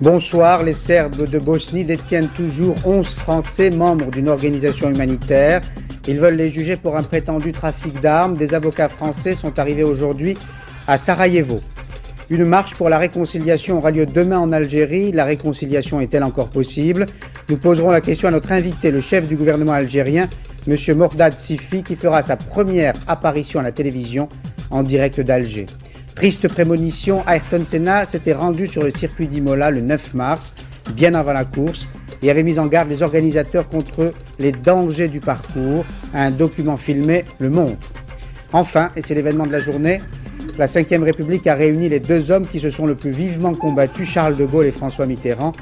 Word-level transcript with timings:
Bonsoir, 0.00 0.62
les 0.62 0.74
Serbes 0.74 1.28
de 1.28 1.40
Bosnie 1.40 1.84
détiennent 1.84 2.28
toujours 2.28 2.76
11 2.84 3.04
Français 3.16 3.70
membres 3.70 4.12
d'une 4.12 4.28
organisation 4.28 4.90
humanitaire. 4.90 5.60
Ils 6.06 6.20
veulent 6.20 6.36
les 6.36 6.52
juger 6.52 6.76
pour 6.76 6.96
un 6.96 7.02
prétendu 7.02 7.50
trafic 7.50 7.98
d'armes. 8.00 8.36
Des 8.36 8.54
avocats 8.54 8.88
français 8.88 9.34
sont 9.34 9.58
arrivés 9.58 9.82
aujourd'hui 9.82 10.38
à 10.86 10.98
Sarajevo. 10.98 11.58
Une 12.30 12.44
marche 12.44 12.74
pour 12.74 12.88
la 12.88 12.98
réconciliation 12.98 13.78
aura 13.78 13.90
lieu 13.90 14.06
demain 14.06 14.38
en 14.38 14.52
Algérie. 14.52 15.10
La 15.10 15.24
réconciliation 15.24 16.00
est-elle 16.00 16.22
encore 16.22 16.50
possible? 16.50 17.06
Nous 17.48 17.56
poserons 17.56 17.90
la 17.90 18.00
question 18.00 18.28
à 18.28 18.30
notre 18.30 18.52
invité, 18.52 18.92
le 18.92 19.00
chef 19.00 19.26
du 19.26 19.34
gouvernement 19.34 19.72
algérien, 19.72 20.28
M. 20.68 20.76
Mordad 20.96 21.36
Sifi, 21.40 21.82
qui 21.82 21.96
fera 21.96 22.22
sa 22.22 22.36
première 22.36 22.94
apparition 23.08 23.58
à 23.58 23.64
la 23.64 23.72
télévision 23.72 24.28
en 24.70 24.84
direct 24.84 25.20
d'Alger. 25.20 25.66
Triste 26.18 26.48
prémonition, 26.48 27.22
Ayrton 27.28 27.64
Senna 27.70 28.04
s'était 28.04 28.32
rendu 28.32 28.66
sur 28.66 28.82
le 28.82 28.90
circuit 28.90 29.28
d'Imola 29.28 29.70
le 29.70 29.82
9 29.82 30.14
mars, 30.14 30.52
bien 30.96 31.14
avant 31.14 31.32
la 31.32 31.44
course, 31.44 31.86
et 32.22 32.28
avait 32.28 32.42
mis 32.42 32.58
en 32.58 32.66
garde 32.66 32.88
les 32.88 33.04
organisateurs 33.04 33.68
contre 33.68 34.12
les 34.40 34.50
dangers 34.50 35.06
du 35.06 35.20
parcours. 35.20 35.84
Un 36.12 36.32
document 36.32 36.76
filmé 36.76 37.24
le 37.38 37.50
montre. 37.50 37.92
Enfin, 38.52 38.90
et 38.96 39.02
c'est 39.06 39.14
l'événement 39.14 39.46
de 39.46 39.52
la 39.52 39.60
journée, 39.60 40.00
la 40.58 40.66
Ve 40.66 41.02
République 41.04 41.46
a 41.46 41.54
réuni 41.54 41.88
les 41.88 42.00
deux 42.00 42.32
hommes 42.32 42.48
qui 42.48 42.58
se 42.58 42.70
sont 42.70 42.86
le 42.86 42.96
plus 42.96 43.12
vivement 43.12 43.54
combattus, 43.54 44.08
Charles 44.08 44.36
de 44.36 44.44
Gaulle 44.44 44.66
et 44.66 44.72
François 44.72 45.06
Mitterrand. 45.06 45.52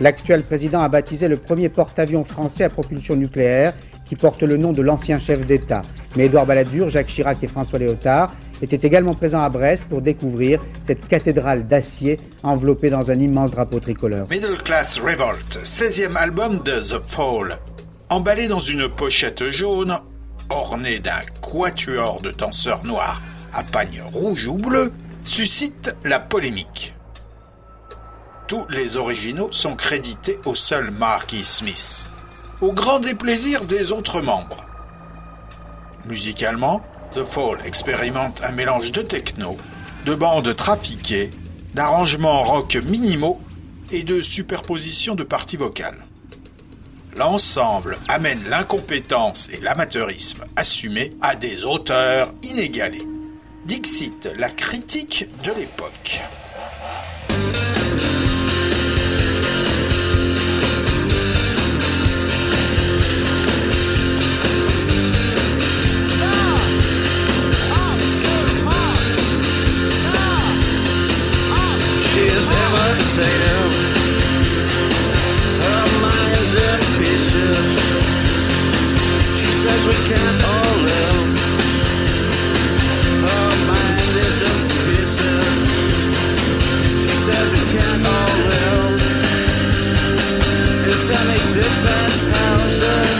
L'actuel 0.00 0.44
président 0.44 0.80
a 0.80 0.88
baptisé 0.88 1.28
le 1.28 1.36
premier 1.36 1.68
porte-avions 1.68 2.24
français 2.24 2.64
à 2.64 2.70
propulsion 2.70 3.16
nucléaire 3.16 3.74
qui 4.06 4.16
porte 4.16 4.42
le 4.42 4.56
nom 4.56 4.72
de 4.72 4.80
l'ancien 4.80 5.18
chef 5.18 5.44
d'État. 5.44 5.82
Mais 6.16 6.24
Édouard 6.24 6.46
Balladur, 6.46 6.88
Jacques 6.88 7.08
Chirac 7.08 7.36
et 7.42 7.48
François 7.48 7.78
Léotard 7.78 8.32
était 8.62 8.86
également 8.86 9.14
présent 9.14 9.40
à 9.40 9.48
Brest 9.48 9.84
pour 9.88 10.02
découvrir 10.02 10.60
cette 10.86 11.06
cathédrale 11.08 11.66
d'acier 11.66 12.18
enveloppée 12.42 12.90
dans 12.90 13.10
un 13.10 13.18
immense 13.18 13.50
drapeau 13.50 13.80
tricolore. 13.80 14.26
Middle 14.30 14.56
Class 14.62 14.98
Revolt, 14.98 15.60
16e 15.62 16.16
album 16.16 16.58
de 16.58 16.72
The 16.72 17.00
Fall. 17.00 17.58
Emballé 18.08 18.48
dans 18.48 18.60
une 18.60 18.88
pochette 18.88 19.50
jaune, 19.50 19.98
orné 20.48 21.00
d'un 21.00 21.20
quatuor 21.42 22.20
de 22.22 22.30
danseurs 22.30 22.84
noirs 22.84 23.20
à 23.52 23.62
pagne 23.62 24.02
rouge 24.12 24.46
ou 24.46 24.54
bleu, 24.54 24.92
suscite 25.24 25.94
la 26.04 26.20
polémique. 26.20 26.94
Tous 28.48 28.64
les 28.70 28.96
originaux 28.96 29.48
sont 29.50 29.74
crédités 29.74 30.38
au 30.44 30.54
seul 30.54 30.92
Marquis 30.92 31.44
Smith, 31.44 32.06
au 32.60 32.72
grand 32.72 33.00
déplaisir 33.00 33.64
des 33.64 33.90
autres 33.90 34.20
membres. 34.20 34.64
Musicalement, 36.08 36.80
The 37.16 37.24
Fall 37.24 37.60
expérimente 37.64 38.42
un 38.42 38.52
mélange 38.52 38.92
de 38.92 39.00
techno, 39.00 39.56
de 40.04 40.14
bandes 40.14 40.54
trafiquées, 40.54 41.30
d'arrangements 41.72 42.42
rock 42.42 42.76
minimaux 42.76 43.40
et 43.90 44.02
de 44.02 44.20
superposition 44.20 45.14
de 45.14 45.22
parties 45.22 45.56
vocales. 45.56 46.04
L'ensemble 47.16 47.96
amène 48.08 48.44
l'incompétence 48.50 49.48
et 49.50 49.62
l'amateurisme 49.62 50.44
assumés 50.56 51.14
à 51.22 51.36
des 51.36 51.64
auteurs 51.64 52.34
inégalés. 52.42 53.06
Dixit, 53.64 54.28
la 54.36 54.50
critique 54.50 55.26
de 55.42 55.52
l'époque. 55.58 56.20
Sam. 73.16 73.70
Her 75.64 75.86
mind's 76.04 76.54
in 76.68 76.80
pieces. 77.00 77.72
She 79.40 79.50
says 79.62 79.80
we 79.88 79.96
can't 80.10 80.40
all 80.52 80.76
live. 80.90 81.32
Her 83.24 83.48
mind 83.72 84.14
is 84.28 84.38
in 84.50 84.60
pieces. 84.84 85.68
She 87.04 87.14
says 87.26 87.46
we 87.56 87.64
can't 87.74 88.04
all 88.04 88.36
live. 88.52 89.00
It's 90.90 91.00
semi-detached 91.08 92.26
houses. 92.36 93.15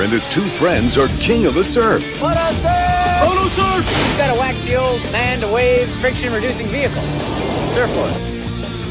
Schneider 0.00 0.04
and 0.04 0.12
his 0.12 0.26
two 0.26 0.48
friends 0.58 0.96
are 0.96 1.08
king 1.20 1.46
of 1.46 1.54
the 1.54 1.64
surf. 1.64 2.02
What 2.20 2.36
up, 2.36 2.52
sir? 2.54 3.16
Photo 3.20 3.48
surf! 3.48 3.86
He's 3.86 4.18
got 4.18 4.34
a 4.34 4.38
waxy 4.38 4.76
old 4.76 5.00
man-to-wave 5.12 5.88
friction-reducing 6.00 6.66
vehicle. 6.68 7.02
Surfboard. 7.68 8.12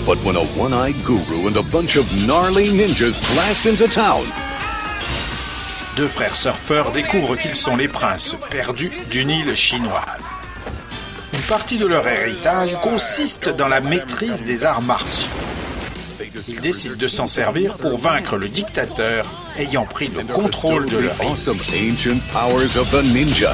But 0.06 0.18
when 0.24 0.36
a 0.36 0.46
one-eyed 0.58 0.96
guru 1.06 1.48
and 1.48 1.58
a 1.58 1.64
bunch 1.64 1.96
of 1.96 2.06
gnarly 2.28 2.68
ninjas 2.68 3.20
blast 3.34 3.66
into 3.66 3.88
town, 3.88 4.26
Deux 5.96 6.08
frères 6.08 6.36
surfeurs 6.36 6.92
découvrent 6.92 7.38
qu'ils 7.38 7.56
sont 7.56 7.76
les 7.76 7.90
princes 7.90 8.38
perdus 8.50 8.92
d'une 9.12 9.30
île 9.30 9.56
chinoise. 9.56 10.36
Une 11.34 11.42
partie 11.42 11.78
de 11.78 11.86
leur 11.86 12.08
héritage 12.08 12.80
consiste 12.82 13.50
dans 13.50 13.68
la 13.68 13.82
maîtrise 13.82 14.44
des 14.44 14.64
arts 14.64 14.82
martiaux. 14.82 15.30
Ils 16.48 16.62
décident 16.62 16.96
de 16.96 17.08
s'en 17.08 17.28
servir 17.28 17.76
pour 17.76 17.98
vaincre 17.98 18.38
le 18.38 18.48
dictateur 18.48 19.26
ayant 19.60 19.86
pris 19.86 20.08
le 20.08 20.24
contrôle 20.24 20.86
de 20.88 20.98
leur 20.98 21.16
the 21.18 21.26
awesome 21.26 21.58
ancient 21.76 22.22
powers 22.32 22.78
of 22.78 22.90
the 22.92 23.02
ninja. 23.02 23.54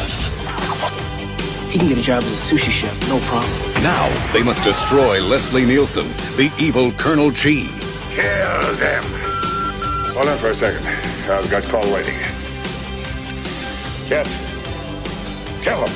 He 1.71 1.79
can 1.79 1.87
get 1.87 1.97
a 1.97 2.01
job 2.01 2.23
as 2.23 2.31
a 2.31 2.55
sushi 2.55 2.71
chef, 2.71 3.09
no 3.09 3.19
problem. 3.27 3.51
Now 3.83 4.07
they 4.31 4.43
must 4.43 4.63
destroy 4.63 5.19
Leslie 5.21 5.65
Nielsen, 5.65 6.07
the 6.37 6.51
evil 6.59 6.91
Colonel 6.93 7.31
G. 7.31 7.67
Kill 8.13 8.75
them. 8.77 9.03
Hold 10.13 10.29
on 10.29 10.37
for 10.37 10.51
a 10.51 10.55
second. 10.55 10.85
I've 11.29 11.49
got 11.49 11.63
call 11.63 11.83
waiting. 11.91 12.15
Yes. 14.07 14.29
Kill 15.63 15.83
them. 15.83 15.91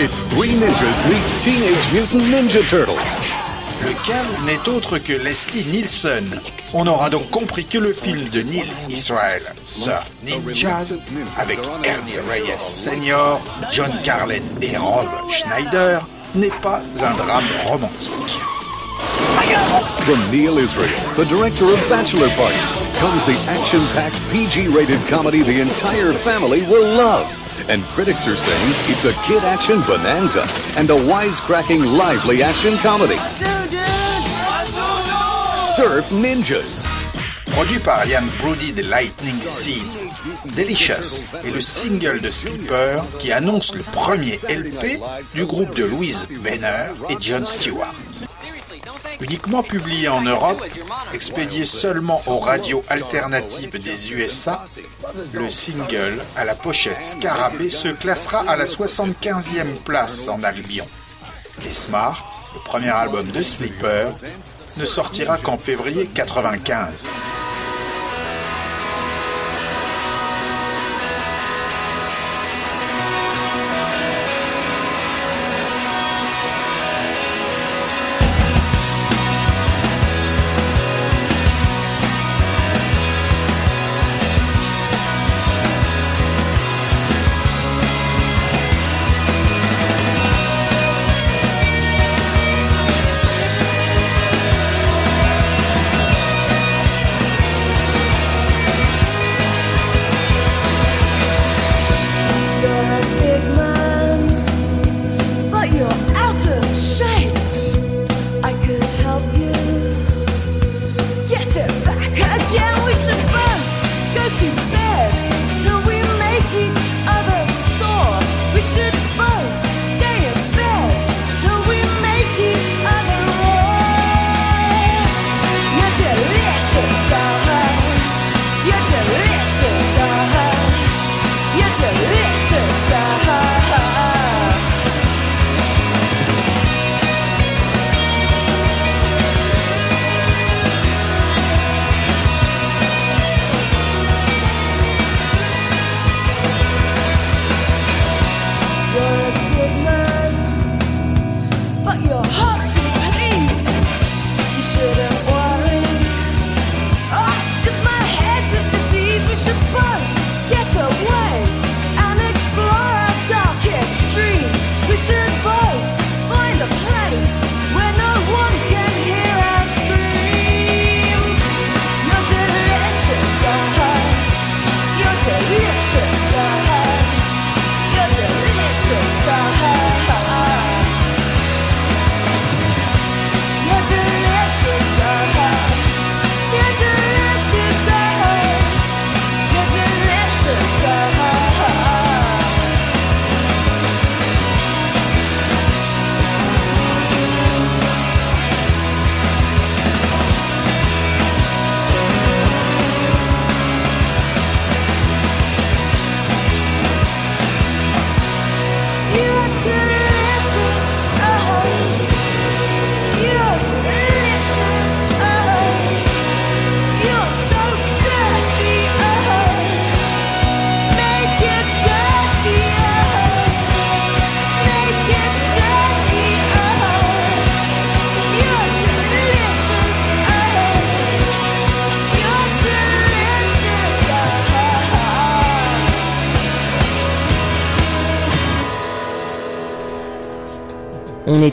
It's 0.00 0.22
Three 0.24 0.50
Ninjas 0.50 1.08
meets 1.08 1.42
Teenage 1.42 1.92
Mutant 1.92 2.24
Ninja 2.24 2.68
Turtles. 2.68 3.51
Lequel 3.84 4.26
n'est 4.44 4.68
autre 4.68 4.98
que 4.98 5.12
Leslie 5.12 5.64
Nielsen. 5.64 6.40
On 6.74 6.86
aura 6.86 7.10
donc 7.10 7.28
compris 7.30 7.64
que 7.64 7.78
le 7.78 7.92
film 7.92 8.28
de 8.28 8.42
Neil 8.42 8.70
Israel, 8.88 9.42
Surf 9.66 10.10
Ninjas, 10.24 10.94
avec 11.36 11.58
Ernie 11.84 12.18
Reyes 12.28 12.58
Sr., 12.58 13.38
John 13.70 13.90
Carlin 14.04 14.42
et 14.60 14.76
Rob 14.76 15.08
Schneider, 15.28 16.06
n'est 16.34 16.50
pas 16.62 16.82
un 17.02 17.14
drame 17.14 17.44
romantique. 17.66 18.40
From 20.04 20.30
Neil 20.30 20.58
Israel, 20.58 20.90
the 21.16 21.24
director 21.24 21.66
of 21.66 21.88
Bachelor 21.88 22.28
Party, 22.36 22.58
comes 22.98 23.24
the 23.26 23.36
action-packed 23.48 24.16
PG-rated 24.30 25.00
comedy 25.08 25.42
the 25.42 25.60
entire 25.60 26.12
family 26.12 26.62
will 26.62 26.96
love. 26.96 27.26
And 27.68 27.82
critics 27.94 28.26
are 28.26 28.36
saying 28.36 28.70
it's 28.90 29.04
a 29.04 29.12
kid 29.22 29.44
action 29.44 29.82
bonanza 29.82 30.46
and 30.76 30.90
a 30.90 30.94
wisecracking, 30.94 31.96
lively 31.96 32.42
action 32.42 32.76
comedy. 32.78 33.18
Surf 35.74 36.10
Ninjas. 36.12 36.84
Produit 37.46 37.78
par 37.78 38.06
Ian 38.06 38.24
Brody 38.40 38.72
de 38.72 38.82
Lightning 38.82 39.40
Seeds, 39.40 40.06
Delicious 40.54 41.28
est 41.44 41.50
le 41.50 41.62
single 41.62 42.20
de 42.20 42.28
Sleeper 42.28 43.02
qui 43.18 43.32
annonce 43.32 43.74
le 43.74 43.82
premier 43.82 44.38
LP 44.50 45.00
du 45.34 45.46
groupe 45.46 45.74
de 45.74 45.84
Louise 45.84 46.28
Benner 46.42 46.88
et 47.08 47.16
John 47.20 47.46
Stewart. 47.46 47.94
Uniquement 49.20 49.62
publié 49.62 50.08
en 50.08 50.20
Europe, 50.20 50.62
expédié 51.14 51.64
seulement 51.64 52.20
aux 52.26 52.38
radios 52.38 52.82
alternatives 52.90 53.78
des 53.82 54.12
USA, 54.12 54.64
le 55.32 55.48
single 55.48 56.22
à 56.36 56.44
la 56.44 56.54
pochette 56.54 57.02
scarabée 57.02 57.70
se 57.70 57.88
classera 57.88 58.44
à 58.46 58.56
la 58.56 58.66
75e 58.66 59.74
place 59.84 60.28
en 60.28 60.42
Albion. 60.42 60.86
Et 61.66 61.70
Smart, 61.72 62.26
le 62.54 62.60
premier 62.64 62.88
album 62.90 63.26
de 63.28 63.40
Sleeper, 63.40 64.12
ne 64.78 64.84
sortira 64.84 65.38
qu'en 65.38 65.56
février 65.56 66.06
95. 66.06 67.06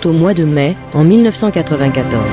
Au 0.06 0.14
mois 0.14 0.34
de 0.34 0.44
mai, 0.44 0.76
en 0.94 1.04
1994. 1.04 2.24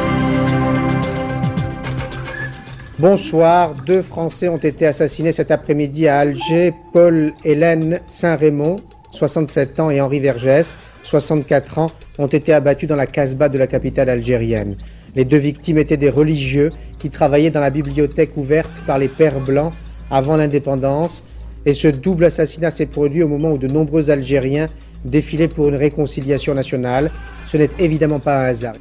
Bonsoir, 2.99 3.75
deux 3.87 4.03
Français 4.03 4.49
ont 4.49 4.57
été 4.57 4.87
assassinés 4.87 5.33
cet 5.33 5.51
après-midi 5.51 6.09
à 6.09 6.19
Alger, 6.19 6.73
Paul 6.93 7.33
Hélène 7.45 8.01
Saint-Raymond, 8.07 8.77
67 9.13 9.81
ans, 9.81 9.91
et 9.91 10.01
Henri 10.01 10.21
Vergès, 10.21 10.77
64 11.05 11.79
ans, 11.79 11.91
ont 12.19 12.27
été 12.27 12.53
abattus 12.53 12.89
dans 12.89 12.97
la 12.97 13.07
Casbah 13.07 13.49
de 13.49 13.59
la 13.59 13.67
capitale 13.67 14.09
algérienne. 14.09 14.77
Les 15.15 15.25
deux 15.25 15.39
victimes 15.39 15.79
étaient 15.79 15.97
des 15.97 16.11
religieux 16.11 16.71
qui 16.99 17.11
travaillaient 17.11 17.51
dans 17.51 17.61
la 17.61 17.71
bibliothèque 17.71 18.37
ouverte 18.37 18.73
par 18.87 18.99
les 18.99 19.09
Pères 19.09 19.41
Blancs 19.41 19.73
avant 20.11 20.37
l'indépendance, 20.37 21.23
et 21.65 21.75
ce 21.75 21.89
double 21.89 22.27
assassinat 22.27 22.71
s'est 22.71 22.87
produit 22.87 23.23
au 23.23 23.29
moment 23.29 23.53
où 23.53 23.59
de 23.59 23.67
nombreux 23.67 24.11
Algériens 24.11 24.67
défilaient 25.07 25.49
pour 25.49 25.69
une 25.69 25.77
réconciliation 25.77 26.55
nationale. 26.55 27.11
Ce 27.51 27.57
n'est 27.57 27.71
évidemment 27.79 28.21
pas 28.21 28.39
un 28.39 28.45
hasard. 28.45 28.75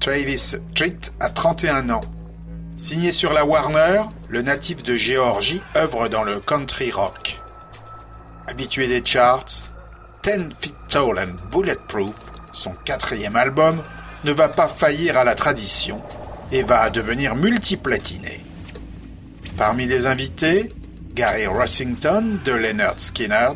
Travis 0.00 0.38
Street 0.38 0.98
a 1.20 1.30
31 1.30 1.90
ans. 1.90 2.00
Signé 2.76 3.12
sur 3.12 3.32
la 3.32 3.46
Warner, 3.46 4.02
le 4.28 4.42
natif 4.42 4.82
de 4.82 4.94
Géorgie 4.94 5.62
œuvre 5.76 6.08
dans 6.08 6.24
le 6.24 6.40
country 6.40 6.90
rock. 6.90 7.38
Habitué 8.46 8.88
des 8.88 9.02
charts, 9.04 9.70
Ten 10.22 10.50
Feet 10.58 10.74
Tall 10.88 11.18
and 11.18 11.36
Bulletproof, 11.52 12.32
son 12.52 12.72
quatrième 12.84 13.36
album, 13.36 13.80
ne 14.24 14.32
va 14.32 14.48
pas 14.48 14.68
faillir 14.68 15.16
à 15.16 15.24
la 15.24 15.34
tradition 15.34 16.02
et 16.50 16.62
va 16.62 16.90
devenir 16.90 17.36
multiplatiné. 17.36 18.40
Parmi 19.56 19.86
les 19.86 20.06
invités, 20.06 20.70
Gary 21.14 21.46
Rossington 21.46 22.38
de 22.44 22.52
Leonard 22.52 22.98
Skinner, 22.98 23.50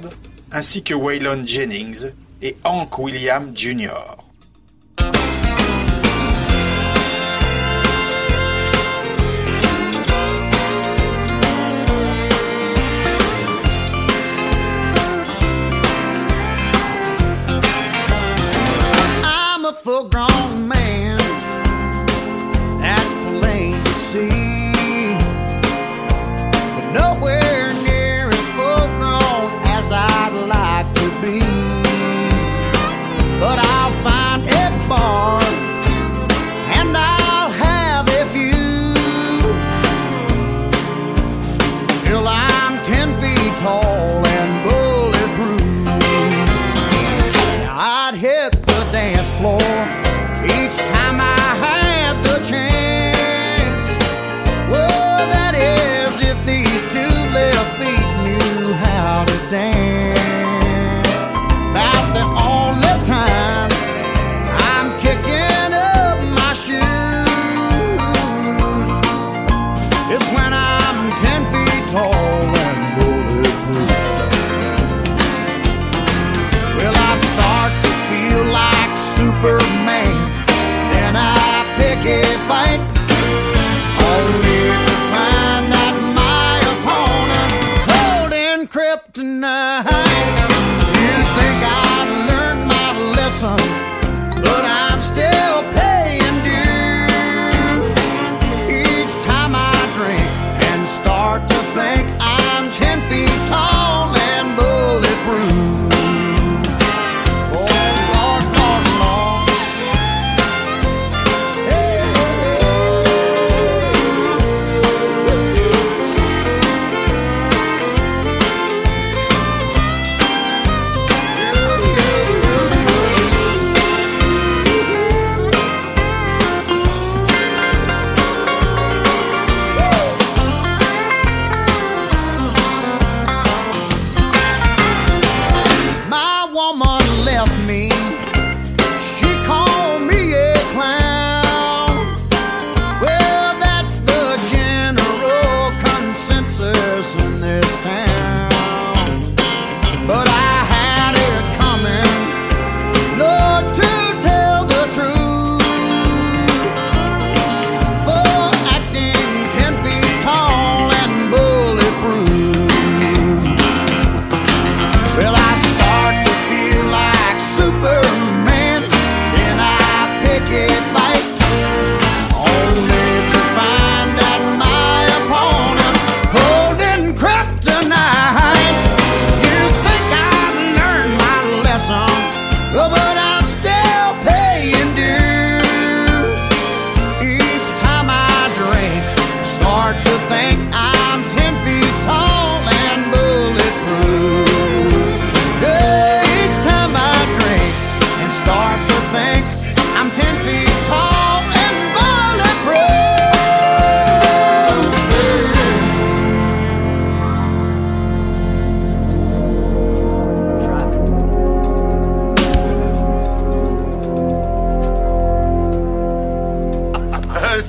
ainsi 0.53 0.83
que 0.83 0.95
Waylon 0.95 1.47
Jennings 1.47 2.13
et 2.43 2.57
Hank 2.65 2.99
William 2.99 3.53
Jr. 3.55 4.19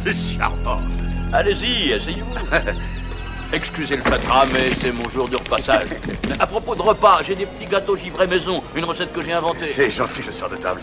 C'est 0.01 0.15
charmant. 0.15 0.79
Allez-y, 1.33 1.91
asseyez-vous. 1.93 2.33
Excusez 3.53 3.97
le 3.97 4.03
fatras, 4.03 4.45
mais 4.45 4.69
c'est 4.79 4.93
mon 4.93 5.09
jour 5.09 5.27
de 5.27 5.35
repassage. 5.35 5.89
À 6.39 6.47
propos 6.47 6.73
de 6.73 6.81
repas, 6.81 7.19
j'ai 7.27 7.35
des 7.35 7.45
petits 7.45 7.65
gâteaux 7.69 7.97
givrés 7.97 8.27
maison, 8.27 8.63
une 8.77 8.85
recette 8.85 9.11
que 9.11 9.21
j'ai 9.21 9.33
inventée. 9.33 9.65
C'est 9.65 9.91
gentil, 9.91 10.21
je 10.25 10.31
sors 10.31 10.49
de 10.49 10.55
table. 10.55 10.79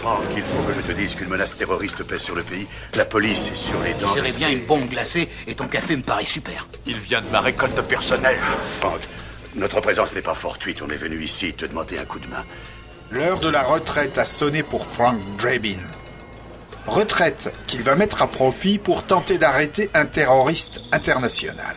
Franck, 0.00 0.20
il 0.36 0.42
faut 0.42 0.62
que 0.64 0.74
je 0.74 0.80
te 0.80 0.92
dise 0.92 1.14
qu'une 1.14 1.28
menace 1.28 1.56
terroriste 1.56 2.02
pèse 2.02 2.20
sur 2.20 2.34
le 2.34 2.42
pays. 2.42 2.66
La 2.94 3.06
police 3.06 3.50
est 3.52 3.56
sur 3.56 3.80
les 3.82 3.94
dents. 3.94 4.12
J'irais 4.12 4.32
bien 4.32 4.50
une 4.50 4.66
bombe 4.66 4.86
glacée 4.86 5.30
et 5.46 5.54
ton 5.54 5.66
café 5.66 5.96
me 5.96 6.02
paraît 6.02 6.26
super. 6.26 6.66
Il 6.84 6.98
vient 6.98 7.22
de 7.22 7.28
ma 7.32 7.40
récolte 7.40 7.80
personnelle. 7.80 8.38
Franck, 8.80 9.00
notre 9.54 9.80
présence 9.80 10.14
n'est 10.14 10.20
pas 10.20 10.34
fortuite. 10.34 10.82
On 10.86 10.90
est 10.90 10.96
venu 10.96 11.22
ici 11.22 11.54
te 11.54 11.64
demander 11.64 11.96
un 11.96 12.04
coup 12.04 12.18
de 12.18 12.26
main. 12.26 12.44
L'heure 13.10 13.40
de 13.40 13.48
la 13.48 13.62
retraite 13.62 14.18
a 14.18 14.26
sonné 14.26 14.62
pour 14.62 14.84
Frank 14.84 15.18
Drabin. 15.38 15.78
Retraite 16.86 17.52
qu'il 17.66 17.82
va 17.82 17.94
mettre 17.94 18.22
à 18.22 18.26
profit 18.26 18.78
pour 18.78 19.04
tenter 19.04 19.38
d'arrêter 19.38 19.90
un 19.94 20.04
terroriste 20.04 20.80
international. 20.90 21.76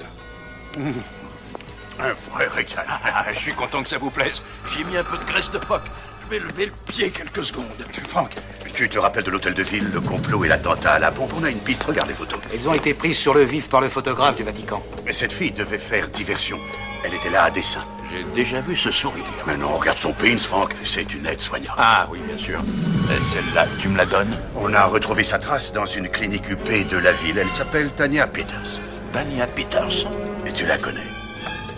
Un 0.77 2.13
vrai 2.31 2.47
régal. 2.47 2.85
Ah, 2.88 3.25
je 3.31 3.38
suis 3.38 3.53
content 3.53 3.83
que 3.83 3.89
ça 3.89 3.97
vous 3.97 4.09
plaise. 4.09 4.41
J'ai 4.71 4.83
mis 4.83 4.97
un 4.97 5.03
peu 5.03 5.17
de 5.17 5.24
graisse 5.24 5.51
de 5.51 5.59
phoque. 5.59 5.85
Je 6.24 6.29
vais 6.29 6.39
lever 6.39 6.65
le 6.65 6.71
pied 6.88 7.12
quelques 7.12 7.45
secondes. 7.45 7.65
Franck, 8.07 8.35
tu 8.74 8.89
te 8.89 8.97
rappelles 8.97 9.24
de 9.24 9.31
l'hôtel 9.31 9.53
de 9.53 9.63
ville, 9.63 9.89
le 9.93 10.01
complot 10.01 10.43
et 10.43 10.47
l'attentat 10.47 10.93
à 10.93 11.00
la 11.00 11.12
bombe 11.12 11.29
On 11.39 11.43
a 11.43 11.50
une 11.50 11.59
piste, 11.59 11.83
regarde 11.83 12.09
les 12.09 12.15
photos. 12.15 12.39
Elles 12.53 12.67
ont 12.67 12.74
été 12.74 12.93
prises 12.93 13.17
sur 13.17 13.33
le 13.33 13.43
vif 13.43 13.69
par 13.69 13.79
le 13.79 13.89
photographe 13.89 14.35
du 14.35 14.43
Vatican. 14.43 14.81
Mais 15.05 15.13
cette 15.13 15.31
fille 15.31 15.51
devait 15.51 15.77
faire 15.77 16.09
diversion. 16.09 16.57
Elle 17.05 17.13
était 17.13 17.29
là 17.29 17.43
à 17.43 17.51
dessein. 17.51 17.83
J'ai 18.12 18.24
déjà 18.35 18.59
vu 18.62 18.75
ce 18.75 18.91
sourire. 18.91 19.24
Mais 19.47 19.57
non, 19.57 19.75
regarde 19.77 19.97
son 19.97 20.13
pins, 20.13 20.38
Franck. 20.38 20.74
C'est 20.83 21.13
une 21.13 21.25
aide-soignante. 21.25 21.75
Ah 21.77 22.07
oui, 22.12 22.19
bien 22.27 22.38
sûr. 22.38 22.59
Et 23.09 23.21
celle-là, 23.24 23.65
tu 23.79 23.89
me 23.89 23.97
la 23.97 24.05
donnes? 24.05 24.35
On 24.55 24.74
a 24.74 24.85
retrouvé 24.85 25.24
sa 25.24 25.39
trace 25.39 25.74
dans 25.74 25.85
une 25.85 26.07
clinique 26.09 26.50
UP 26.50 26.88
de 26.88 26.97
la 26.97 27.12
ville. 27.12 27.38
Elle 27.38 27.50
s'appelle 27.50 27.91
Tania 27.91 28.27
Peters. 28.27 28.79
Tania 29.12 29.47
Peters? 29.47 30.07
Et 30.45 30.51
tu 30.51 30.65
la 30.65 30.77
connais 30.77 31.00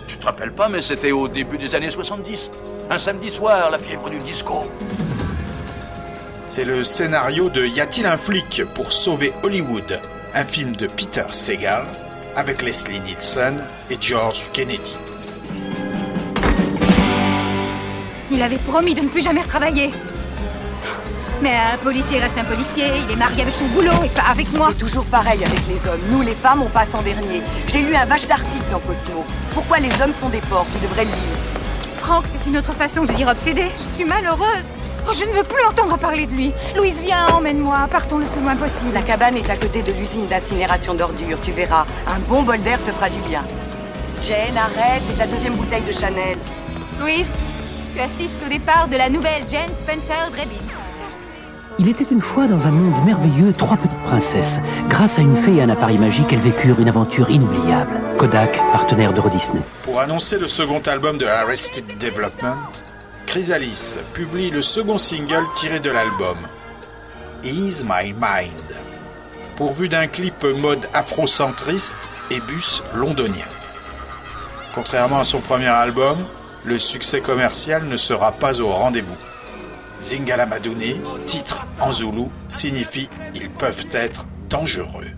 Tu 0.06 0.16
te 0.18 0.26
rappelles 0.26 0.52
pas, 0.52 0.68
mais 0.68 0.82
c'était 0.82 1.12
au 1.12 1.28
début 1.28 1.58
des 1.58 1.74
années 1.74 1.90
70. 1.90 2.50
Un 2.90 2.98
samedi 2.98 3.30
soir, 3.30 3.70
la 3.70 3.78
fièvre 3.78 4.10
du 4.10 4.18
disco. 4.18 4.70
C'est 6.50 6.64
le 6.64 6.82
scénario 6.82 7.50
de 7.50 7.66
Y 7.66 7.80
a-t-il 7.80 8.06
un 8.06 8.16
flic 8.16 8.62
pour 8.74 8.92
sauver 8.92 9.32
Hollywood? 9.42 10.00
Un 10.34 10.44
film 10.44 10.74
de 10.76 10.86
Peter 10.86 11.24
Segal 11.30 11.84
avec 12.36 12.62
Leslie 12.62 13.00
Nielsen 13.00 13.60
et 13.90 13.96
George 14.00 14.44
Kennedy. 14.52 14.94
Il 18.38 18.44
avait 18.44 18.58
promis 18.58 18.94
de 18.94 19.00
ne 19.00 19.08
plus 19.08 19.20
jamais 19.20 19.40
retravailler. 19.40 19.90
Mais 21.42 21.56
un 21.56 21.76
policier 21.78 22.20
reste 22.20 22.38
un 22.38 22.44
policier, 22.44 22.84
il 23.04 23.10
est 23.12 23.16
marié 23.16 23.42
avec 23.42 23.56
son 23.56 23.64
boulot 23.64 24.04
et 24.04 24.08
pas 24.10 24.30
avec 24.30 24.52
moi. 24.52 24.68
C'est 24.70 24.78
toujours 24.78 25.04
pareil 25.06 25.44
avec 25.44 25.58
les 25.66 25.88
hommes. 25.88 25.98
Nous, 26.12 26.22
les 26.22 26.36
femmes, 26.36 26.62
on 26.62 26.68
passe 26.68 26.94
en 26.94 27.02
dernier. 27.02 27.42
J'ai 27.66 27.80
lu 27.80 27.96
un 27.96 28.04
vache 28.04 28.28
d'article 28.28 28.62
dans 28.70 28.78
Cosmo. 28.78 29.24
Pourquoi 29.54 29.80
les 29.80 29.90
hommes 30.00 30.14
sont 30.14 30.28
des 30.28 30.38
porcs 30.42 30.68
Tu 30.72 30.86
devrais 30.86 31.06
le 31.06 31.10
lire. 31.10 31.38
Franck, 31.96 32.26
c'est 32.32 32.48
une 32.48 32.56
autre 32.58 32.72
façon 32.74 33.06
de 33.06 33.12
dire 33.12 33.26
obsédé. 33.26 33.64
Je 33.76 33.96
suis 33.96 34.04
malheureuse. 34.04 34.66
Oh, 35.08 35.12
je 35.12 35.24
ne 35.24 35.32
veux 35.32 35.42
plus 35.42 35.64
entendre 35.68 35.98
parler 35.98 36.26
de 36.26 36.32
lui. 36.32 36.52
Louise, 36.76 37.00
viens, 37.00 37.26
emmène-moi. 37.34 37.88
Partons 37.90 38.18
le 38.18 38.26
plus 38.26 38.40
loin 38.40 38.54
possible. 38.54 38.94
La 38.94 39.02
cabane 39.02 39.36
est 39.36 39.50
à 39.50 39.56
côté 39.56 39.82
de 39.82 39.90
l'usine 39.90 40.28
d'incinération 40.28 40.94
d'ordures. 40.94 41.40
Tu 41.42 41.50
verras. 41.50 41.86
Un 42.06 42.20
bon 42.28 42.44
bol 42.44 42.60
d'air 42.60 42.78
te 42.84 42.92
fera 42.92 43.10
du 43.10 43.18
bien. 43.28 43.42
Jane, 44.22 44.56
arrête. 44.56 45.02
C'est 45.08 45.18
ta 45.18 45.26
deuxième 45.26 45.56
bouteille 45.56 45.82
de 45.82 45.92
Chanel. 45.92 46.38
Louise, 47.00 47.26
tu 47.92 48.00
assistes 48.00 48.36
au 48.44 48.48
départ 48.48 48.88
de 48.88 48.96
la 48.96 49.08
nouvelle 49.08 49.42
Jane 49.48 49.70
Spencer 49.78 50.30
Drebin. 50.30 50.62
Il 51.78 51.88
était 51.88 52.06
une 52.10 52.20
fois 52.20 52.46
dans 52.48 52.66
un 52.66 52.70
monde 52.70 53.04
merveilleux 53.04 53.52
trois 53.52 53.76
petites 53.76 54.02
princesses. 54.02 54.58
Grâce 54.88 55.18
à 55.18 55.22
une 55.22 55.36
fée 55.36 55.56
et 55.56 55.62
un 55.62 55.68
appareil 55.68 55.98
magique, 55.98 56.32
elles 56.32 56.40
vécurent 56.40 56.80
une 56.80 56.88
aventure 56.88 57.30
inoubliable. 57.30 58.00
Kodak, 58.16 58.56
partenaire 58.72 59.12
d'Euro 59.12 59.28
Disney. 59.28 59.60
Pour 59.82 60.00
annoncer 60.00 60.38
le 60.38 60.48
second 60.48 60.80
album 60.80 61.18
de 61.18 61.26
Arrested 61.26 61.86
Development, 61.98 62.56
Chrysalis 63.26 63.98
publie 64.12 64.50
le 64.50 64.60
second 64.60 64.98
single 64.98 65.44
tiré 65.54 65.78
de 65.78 65.90
l'album, 65.90 66.38
Ease 67.44 67.84
My 67.84 68.12
Mind, 68.12 68.76
pourvu 69.54 69.88
d'un 69.88 70.08
clip 70.08 70.44
mode 70.44 70.88
afrocentriste 70.92 72.08
et 72.30 72.40
bus 72.40 72.82
londonien. 72.94 73.46
Contrairement 74.74 75.18
à 75.18 75.24
son 75.24 75.40
premier 75.40 75.66
album, 75.68 76.16
le 76.64 76.78
succès 76.78 77.20
commercial 77.20 77.84
ne 77.84 77.96
sera 77.96 78.32
pas 78.32 78.60
au 78.60 78.70
rendez-vous. 78.70 79.16
Zingala 80.02 80.46
Madouni, 80.46 81.00
titre 81.24 81.64
en 81.80 81.92
zoulou, 81.92 82.30
signifie 82.48 83.08
ils 83.34 83.50
peuvent 83.50 83.86
être 83.92 84.26
dangereux. 84.48 85.17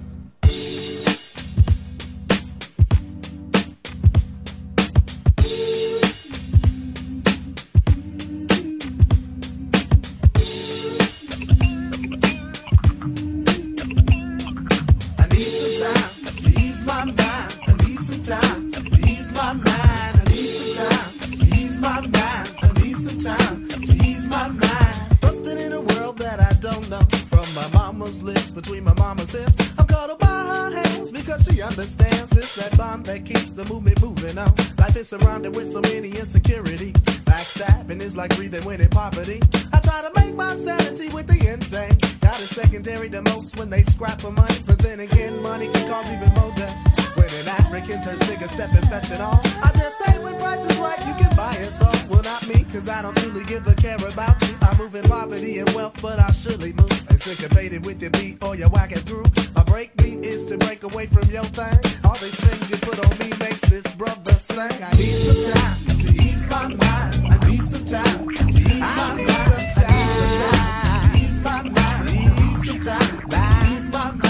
All. 49.20 49.40
I 49.62 49.70
just 49.74 49.98
say 49.98 50.18
when 50.22 50.36
price 50.38 50.64
is 50.70 50.78
right, 50.78 50.98
you 51.06 51.14
can 51.14 51.34
buy 51.36 51.54
it. 51.54 51.70
So, 51.70 51.86
well, 52.08 52.22
not 52.22 52.46
me, 52.48 52.64
cause 52.72 52.88
I 52.88 53.02
don't 53.02 53.16
truly 53.18 53.44
give 53.44 53.66
a 53.66 53.74
care 53.74 53.96
about 53.96 54.40
you. 54.42 54.54
I 54.62 54.76
move 54.78 54.94
in 54.94 55.04
poverty 55.04 55.58
and 55.58 55.70
wealth, 55.70 56.00
but 56.02 56.18
I 56.18 56.30
surely 56.32 56.72
move. 56.72 56.90
Syncopated 57.20 57.84
with 57.84 58.00
your 58.00 58.10
beat 58.12 58.42
or 58.42 58.56
your 58.56 58.70
whack 58.70 58.92
ass 58.92 59.04
groove. 59.04 59.30
My 59.54 59.62
break 59.64 59.94
beat 59.98 60.24
is 60.24 60.46
to 60.46 60.56
break 60.56 60.82
away 60.84 61.04
from 61.06 61.28
your 61.28 61.44
thing. 61.44 61.78
All 62.02 62.14
these 62.14 62.40
things 62.40 62.70
you 62.70 62.78
put 62.78 62.98
on 62.98 63.10
me 63.18 63.28
makes 63.38 63.60
this 63.68 63.94
brother 63.94 64.32
sing. 64.34 64.82
I 64.82 64.90
need 64.96 65.18
some 65.26 65.52
time 65.52 65.98
to 66.00 66.08
ease 66.08 66.48
my 66.48 66.68
mind. 66.68 66.80
I 67.28 67.36
need 67.46 67.62
some 67.62 67.84
time 67.84 68.26
to 68.34 68.58
ease 68.58 68.80
my 68.80 69.14
mind. 69.14 69.30
I 69.30 69.54
need 69.92 70.08
some 70.16 70.34
time 70.64 71.12
to 71.12 71.18
ease 71.18 71.40
my 71.44 71.62
mind. 71.62 71.76
I 71.76 72.04
need 72.08 72.56
some 72.66 72.80
time 72.80 73.28
to 73.28 73.74
ease 73.74 73.88
my 73.92 74.10
mind. 74.12 74.29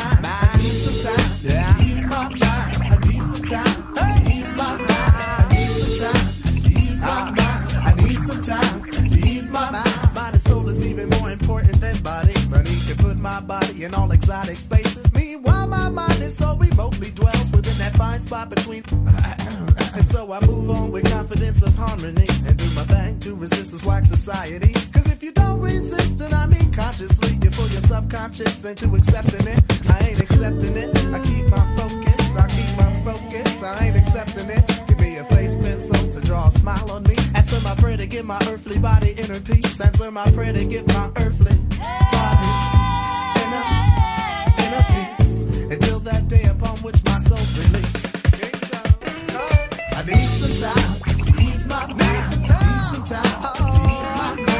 I 7.03 7.95
need 7.97 8.19
some 8.19 8.41
time 8.43 8.91
to 8.91 9.03
ease 9.27 9.51
my 9.51 9.71
mind. 9.71 10.15
Mind 10.15 10.35
and 10.35 10.43
soul 10.43 10.69
is 10.69 10.91
even 10.91 11.09
more 11.21 11.31
important 11.31 11.81
than 11.81 11.97
body. 12.03 12.35
Money 12.49 12.77
can 12.87 12.97
put 12.97 13.19
my 13.19 13.41
body 13.41 13.85
in 13.85 13.95
all 13.95 14.11
exotic 14.11 14.57
spaces. 14.57 15.13
Meanwhile, 15.15 15.67
my 15.69 15.89
mind 15.89 16.23
is 16.23 16.37
so 16.37 16.57
remotely 16.57 17.11
dwells 17.11 17.51
within 17.53 17.77
that 17.79 17.97
fine 17.97 18.21
spot 18.21 18.51
between. 18.51 18.83
And 19.93 20.05
so 20.05 20.33
I 20.33 20.41
move 20.47 20.71
on 20.71 20.93
with 20.93 21.11
confidence 21.11 21.67
of 21.67 21.77
harmony 21.77 22.29
and 22.47 22.57
do 22.57 22.65
my 22.77 22.85
thing 22.85 23.19
to 23.21 23.35
resist 23.35 23.73
this 23.73 23.85
whack 23.85 24.05
society. 24.05 24.73
Cause 24.93 25.11
if 25.11 25.21
you 25.21 25.33
don't 25.33 25.61
resist, 25.61 26.19
then 26.19 26.33
I 26.33 26.47
mean 26.47 26.71
consciously, 26.73 27.37
you 27.43 27.51
fool 27.51 27.69
your 27.69 27.81
subconscious 27.81 28.65
into 28.65 28.95
accepting 28.95 29.49
it. 29.49 29.61
I 29.91 30.11
ain't 30.11 30.21
accepting 30.21 30.77
it. 30.77 30.97
I 31.13 31.19
keep 31.25 31.47
my 31.49 31.77
focus. 31.77 32.37
I 32.37 32.47
keep 32.47 32.79
my 32.79 33.13
focus. 33.13 33.63
I 33.63 33.87
ain't 33.87 33.97
accepting 33.97 34.49
it. 34.51 34.70
Draw 36.31 36.47
a 36.47 36.51
smile 36.51 36.89
on 36.93 37.03
me. 37.03 37.17
Answer 37.35 37.61
my 37.69 37.75
prayer 37.75 37.97
to 37.97 38.07
give 38.07 38.25
my 38.25 38.39
earthly 38.47 38.79
body 38.79 39.11
inner 39.19 39.41
peace. 39.41 39.81
Answer 39.81 40.13
my 40.13 40.31
prayer 40.31 40.53
to 40.53 40.65
give 40.65 40.87
my 40.87 41.11
earthly 41.17 41.57
body 42.15 42.47
inner, 43.43 43.65
inner 44.65 44.85
peace. 44.93 45.49
Until 45.75 45.99
that 46.09 46.29
day 46.29 46.45
upon 46.45 46.77
which 46.85 47.03
my 47.05 47.19
soul's 47.19 47.59
released. 47.59 48.07
I 49.99 50.01
need 50.07 50.29
some 50.41 50.55
time 50.63 50.95
to 51.27 51.33
ease 51.43 51.67
my 51.67 51.85
mind. 51.87 51.99
Need 51.99 52.87
some 52.93 53.05
time 53.13 53.39
to 53.59 53.65
ease 53.91 54.13
my 54.21 54.31
mind. 54.39 54.55
I 54.55 54.57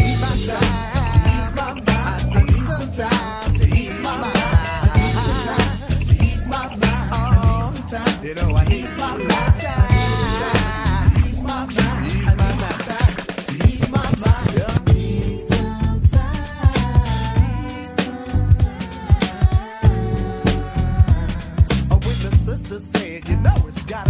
need 0.00 0.18
some 0.24 0.42
time 0.48 0.96
to 1.04 1.26
ease 1.28 1.60
my 1.60 1.72
mind. 1.84 2.32
I 2.32 2.34
need 2.48 2.68
some 2.76 2.92
time 2.96 3.52
to 3.56 3.64
ease 6.24 6.46
my 6.48 6.64
mind. 6.80 7.12
I 7.12 7.14
need 7.36 7.64
some 7.76 7.88
time. 7.92 8.24
You 8.24 8.32
know 8.36 8.56
I 8.56 8.64
need 8.64 8.88
my 8.96 9.16
mind. 9.18 9.29
to 22.70 22.78
say 22.78 23.16
it. 23.16 23.28
You 23.28 23.36
know 23.38 23.56
it's 23.66 23.82
gotta 23.82 24.09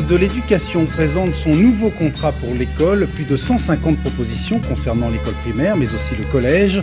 de 0.00 0.16
l'Éducation 0.16 0.86
présente 0.86 1.34
son 1.34 1.54
nouveau 1.54 1.90
contrat 1.90 2.32
pour 2.32 2.54
l'école, 2.54 3.06
plus 3.06 3.24
de 3.24 3.36
150 3.36 3.98
propositions 3.98 4.58
concernant 4.58 5.10
l'école 5.10 5.34
primaire, 5.34 5.76
mais 5.76 5.94
aussi 5.94 6.14
le 6.16 6.24
collège. 6.24 6.80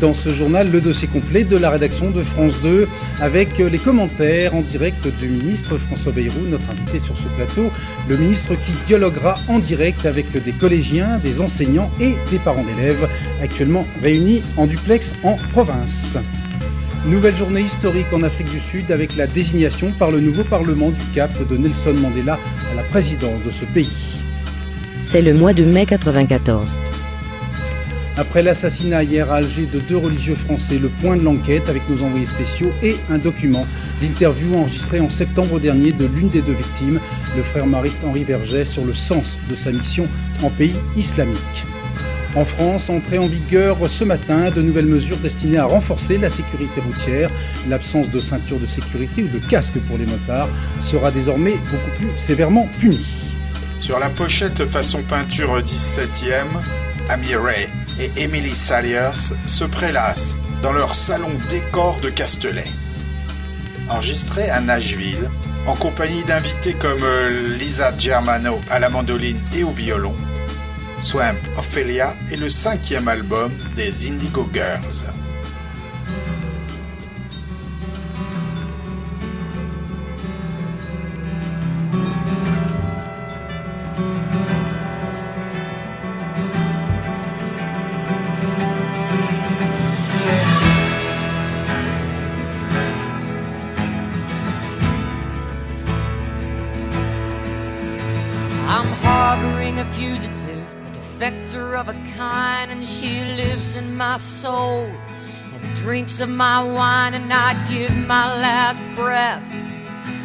Dans 0.00 0.14
ce 0.14 0.32
journal, 0.32 0.70
le 0.70 0.80
dossier 0.80 1.08
complet 1.08 1.42
de 1.42 1.56
la 1.56 1.70
rédaction 1.70 2.10
de 2.10 2.20
France 2.20 2.62
2, 2.62 2.86
avec 3.20 3.58
les 3.58 3.78
commentaires 3.78 4.54
en 4.54 4.60
direct 4.60 5.08
du 5.18 5.28
ministre 5.28 5.76
François 5.78 6.12
Bayrou, 6.12 6.40
notre 6.48 6.70
invité 6.70 7.00
sur 7.00 7.16
ce 7.16 7.26
plateau, 7.36 7.70
le 8.08 8.16
ministre 8.16 8.54
qui 8.54 8.72
dialoguera 8.86 9.36
en 9.48 9.58
direct 9.58 10.06
avec 10.06 10.30
des 10.30 10.52
collégiens, 10.52 11.18
des 11.18 11.40
enseignants 11.40 11.90
et 12.00 12.14
des 12.30 12.38
parents 12.38 12.64
d'élèves, 12.64 13.08
actuellement 13.42 13.84
réunis 14.02 14.42
en 14.56 14.66
duplex 14.66 15.12
en 15.24 15.34
province. 15.52 16.16
Nouvelle 17.06 17.36
journée 17.36 17.60
historique 17.60 18.12
en 18.12 18.24
Afrique 18.24 18.50
du 18.50 18.58
Sud 18.58 18.90
avec 18.90 19.14
la 19.14 19.28
désignation 19.28 19.92
par 19.92 20.10
le 20.10 20.18
nouveau 20.18 20.42
Parlement 20.42 20.90
du 20.90 21.00
Cap 21.14 21.30
de 21.48 21.56
Nelson 21.56 21.94
Mandela 21.94 22.36
à 22.72 22.74
la 22.74 22.82
présidence 22.82 23.44
de 23.44 23.50
ce 23.52 23.64
pays. 23.64 23.92
C'est 25.00 25.22
le 25.22 25.32
mois 25.32 25.52
de 25.52 25.64
mai 25.64 25.86
94. 25.86 26.74
Après 28.16 28.42
l'assassinat 28.42 29.04
hier 29.04 29.30
à 29.30 29.36
Alger 29.36 29.66
de 29.66 29.78
deux 29.78 29.98
religieux 29.98 30.34
français, 30.34 30.78
le 30.78 30.88
point 30.88 31.16
de 31.16 31.22
l'enquête 31.22 31.68
avec 31.68 31.88
nos 31.88 32.02
envoyés 32.02 32.26
spéciaux 32.26 32.72
et 32.82 32.96
un 33.08 33.18
document 33.18 33.66
d'interview 34.02 34.56
enregistré 34.56 34.98
en 34.98 35.08
septembre 35.08 35.60
dernier 35.60 35.92
de 35.92 36.06
l'une 36.06 36.28
des 36.28 36.42
deux 36.42 36.54
victimes, 36.54 36.98
le 37.36 37.42
frère 37.44 37.66
mariste 37.66 37.98
Henri 38.04 38.24
Verget, 38.24 38.64
sur 38.64 38.84
le 38.84 38.94
sens 38.94 39.36
de 39.48 39.54
sa 39.54 39.70
mission 39.70 40.04
en 40.42 40.50
pays 40.50 40.74
islamique. 40.96 41.75
En 42.36 42.44
France, 42.44 42.90
entrée 42.90 43.18
en 43.18 43.28
vigueur 43.28 43.78
ce 43.88 44.04
matin 44.04 44.50
de 44.50 44.60
nouvelles 44.60 44.84
mesures 44.84 45.16
destinées 45.16 45.56
à 45.56 45.64
renforcer 45.64 46.18
la 46.18 46.28
sécurité 46.28 46.82
routière. 46.82 47.30
L'absence 47.66 48.10
de 48.10 48.20
ceinture 48.20 48.60
de 48.60 48.66
sécurité 48.66 49.22
ou 49.22 49.28
de 49.28 49.38
casque 49.38 49.78
pour 49.88 49.96
les 49.96 50.04
motards 50.04 50.50
sera 50.82 51.10
désormais 51.10 51.54
beaucoup 51.70 51.90
plus 51.96 52.10
sévèrement 52.18 52.68
punie. 52.78 53.06
Sur 53.80 53.98
la 53.98 54.10
pochette 54.10 54.66
façon 54.66 55.02
peinture 55.02 55.58
17e, 55.62 56.44
Amy 57.08 57.36
Ray 57.36 57.68
et 57.98 58.10
Emily 58.20 58.54
Saliers 58.54 59.32
se 59.46 59.64
prélassent 59.64 60.36
dans 60.62 60.74
leur 60.74 60.94
salon 60.94 61.30
décor 61.48 61.98
de 62.02 62.10
Castelet. 62.10 62.64
Enregistré 63.88 64.50
à 64.50 64.60
Nashville, 64.60 65.30
en 65.66 65.74
compagnie 65.74 66.24
d'invités 66.24 66.74
comme 66.74 67.02
euh, 67.02 67.56
Lisa 67.56 67.96
Germano 67.96 68.60
à 68.68 68.78
la 68.78 68.90
mandoline 68.90 69.38
et 69.56 69.64
au 69.64 69.70
violon, 69.70 70.12
Swamp 71.00 71.36
Ophelia 71.56 72.14
est 72.32 72.36
le 72.36 72.48
cinquième 72.48 73.08
album 73.08 73.52
des 73.74 74.08
Indigo 74.08 74.48
Girls. 74.52 75.06
She 102.86 103.20
lives 103.34 103.74
in 103.74 103.96
my 103.96 104.16
soul 104.16 104.88
and 105.52 105.74
drinks 105.74 106.20
of 106.20 106.28
my 106.28 106.62
wine, 106.62 107.14
and 107.14 107.32
I'd 107.32 107.66
give 107.68 107.90
my 108.06 108.26
last 108.40 108.80
breath 108.94 109.42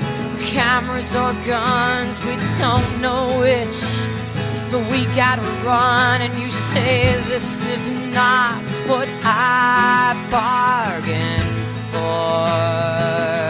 Cameras 0.41 1.13
or 1.15 1.33
guns, 1.45 2.23
we 2.25 2.35
don't 2.57 2.99
know 2.99 3.39
which. 3.39 3.79
But 4.71 4.89
we 4.91 5.05
gotta 5.15 5.43
run, 5.63 6.21
and 6.21 6.33
you 6.41 6.49
say 6.49 7.21
this 7.27 7.63
is 7.63 7.89
not 8.13 8.59
what 8.87 9.07
I 9.23 10.15
bargained 10.31 11.53
for. 11.91 13.42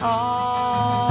All 0.00 1.10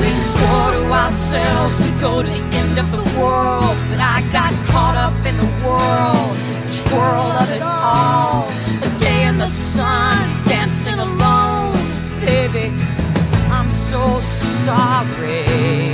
We 0.00 0.12
swore 0.12 0.72
to 0.72 0.84
ourselves 0.92 1.78
we'd 1.78 2.00
go 2.00 2.22
to 2.22 2.28
the 2.28 2.42
end 2.56 2.78
of 2.78 2.90
the 2.92 3.04
world, 3.18 3.76
but 3.88 4.00
I 4.00 4.20
got 4.32 4.52
caught 4.66 4.96
up 4.96 5.14
in 5.26 5.36
the 5.36 5.50
whirl, 5.64 6.36
twirl 6.84 7.32
of 7.42 7.50
it 7.50 7.62
all. 7.62 8.48
A 8.82 8.98
day 8.98 9.26
in 9.26 9.38
the 9.38 9.48
sun, 9.48 10.44
dancing 10.44 10.98
alone, 10.98 11.76
baby. 12.20 12.72
I'm 13.50 13.70
so 13.70 14.20
sorry. 14.20 15.87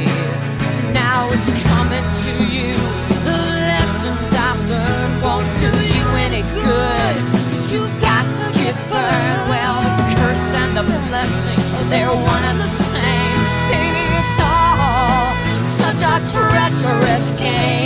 They're 11.94 12.09
one 12.09 12.44
and 12.50 12.61
the 12.61 12.66
same. 12.66 13.40
Baby, 13.70 14.04
it's 14.20 14.37
all 14.42 15.30
such 15.80 16.02
a 16.02 16.14
treacherous 16.33 17.30
game. 17.38 17.84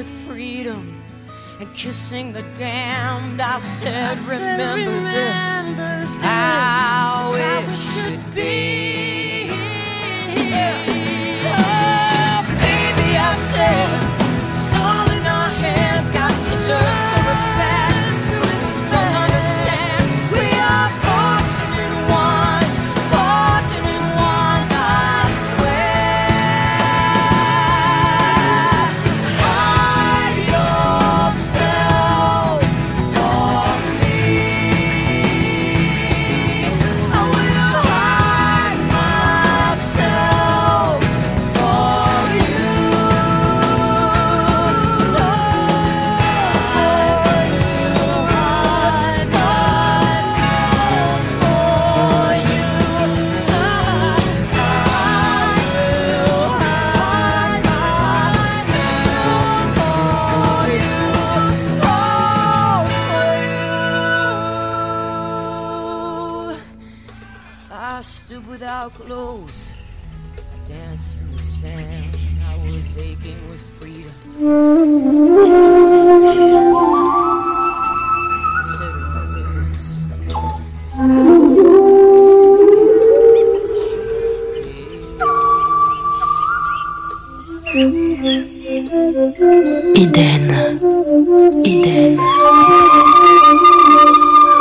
With 0.00 0.26
freedom 0.26 1.02
and 1.60 1.74
kissing 1.74 2.32
the 2.32 2.40
damned. 2.54 3.38
I 3.38 3.58
said, 3.58 4.18
remember, 4.30 4.98
this, 5.10 5.66
how 6.22 7.34
it 7.36 7.70
should 7.74 8.34
be. 8.34 8.99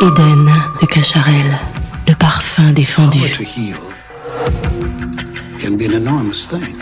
Eden 0.01 0.49
de 0.79 0.85
Cacharel. 0.85 1.59
Le 2.07 2.15
parfum 2.15 2.71
défendu. 2.71 3.19
can 5.59 5.75
be 5.75 5.85
an 5.85 5.93
enormous 5.93 6.45
thing. 6.45 6.73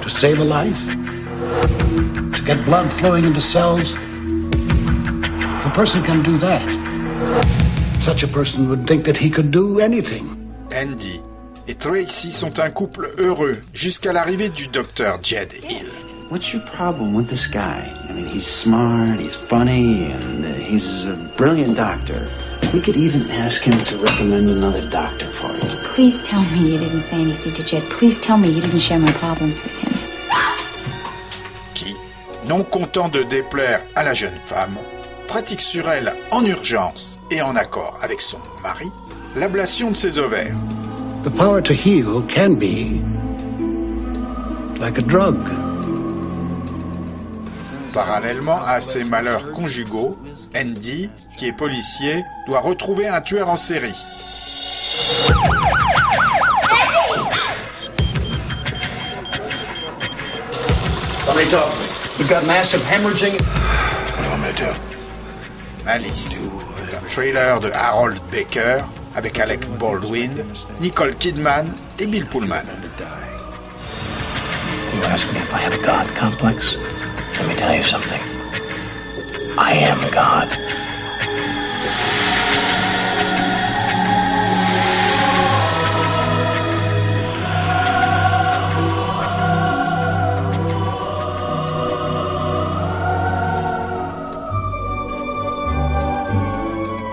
To 0.00 0.08
save 0.08 0.38
a 0.40 0.44
life, 0.44 0.86
to 2.32 2.42
get 2.42 2.64
blood 2.64 2.90
flowing 2.90 3.26
into 3.26 3.42
cells, 3.42 3.94
if 5.58 5.66
a 5.66 5.72
person 5.74 6.02
can 6.02 6.22
do 6.22 6.38
that, 6.38 6.64
such 8.00 8.22
a 8.22 8.28
person 8.28 8.68
would 8.70 8.86
think 8.86 9.04
that 9.04 9.18
he 9.18 9.28
could 9.28 9.50
do 9.50 9.78
anything. 9.78 10.24
Andy 10.72 11.20
et 11.68 11.78
Tracy 11.78 12.32
sont 12.32 12.58
un 12.60 12.70
couple 12.70 13.12
heureux 13.18 13.58
jusqu'à 13.74 14.12
l'arrivée 14.12 14.48
du 14.48 14.68
docteur 14.68 15.18
Jed 15.22 15.52
Hill. 15.62 15.90
What's 16.30 16.52
your 16.52 16.62
problem 16.74 17.14
with 17.14 17.28
this 17.28 17.46
guy? 17.46 18.05
He's 18.36 18.46
smart, 18.46 19.18
he's 19.18 19.34
funny, 19.34 20.12
and 20.12 20.44
uh, 20.44 20.48
he's 20.48 21.06
a 21.06 21.16
brilliant 21.38 21.74
doctor. 21.74 22.28
We 22.74 22.82
could 22.82 22.94
even 22.94 23.30
ask 23.30 23.62
him 23.62 23.82
to 23.86 23.96
recommend 23.96 24.50
another 24.50 24.86
doctor 24.90 25.24
for 25.24 25.50
you. 25.52 25.70
Please 25.94 26.20
tell 26.22 26.44
me 26.52 26.72
you 26.72 26.78
didn't 26.78 27.00
say 27.00 27.22
anything 27.22 27.54
to 27.54 27.62
Jed. 27.64 27.82
Please 27.84 28.20
tell 28.20 28.36
me 28.36 28.50
you 28.50 28.60
didn't 28.60 28.80
share 28.80 28.98
my 28.98 29.10
problems 29.12 29.62
with 29.62 29.74
him. 29.78 29.90
qui, 31.74 31.96
non 32.46 32.62
content 32.64 33.08
de 33.08 33.22
déplaire 33.22 33.82
à 33.94 34.04
la 34.04 34.12
jeune 34.12 34.36
femme, 34.36 34.76
pratique 35.28 35.62
sur 35.62 35.88
elle 35.88 36.12
en 36.30 36.44
urgence 36.44 37.18
et 37.30 37.40
en 37.40 37.56
accord 37.56 37.98
avec 38.02 38.20
son 38.20 38.40
mari 38.62 38.92
l'ablation 39.34 39.92
de 39.92 39.96
ses 39.96 40.18
ovaires. 40.18 40.58
The 41.24 41.30
power 41.30 41.62
to 41.62 41.72
heal 41.72 42.20
can 42.28 42.56
be 42.56 43.00
like 44.78 44.98
a 44.98 45.02
drug. 45.02 45.65
Parallèlement 47.96 48.60
à 48.62 48.82
ses 48.82 49.04
malheurs 49.04 49.52
conjugaux, 49.52 50.18
Andy, 50.54 51.08
qui 51.38 51.48
est 51.48 51.54
policier, 51.54 52.22
doit 52.46 52.60
retrouver 52.60 53.08
un 53.08 53.22
tueur 53.22 53.48
en 53.48 53.56
série. 53.56 53.94
Malice 65.86 66.50
est 66.78 66.94
un 66.94 67.00
trailer 67.00 67.60
de 67.60 67.70
Harold 67.70 68.18
Baker 68.30 68.82
avec 69.14 69.40
Alec 69.40 69.66
Baldwin, 69.78 70.44
Nicole 70.82 71.14
Kidman 71.14 71.72
et 71.98 72.06
Bill 72.06 72.26
Pullman. 72.26 72.66
You 74.94 75.02
ask 75.04 75.32
me 75.32 75.38
if 75.38 75.54
I 75.54 75.56
have 75.56 75.72
a 75.72 75.78
God 75.78 76.14
complex? 76.14 76.76
Let 77.38 77.48
me 77.48 77.54
tell 77.54 77.74
you 77.74 77.82
something. 77.82 78.22
I 79.58 79.72
am 79.72 80.10
God. 80.10 80.48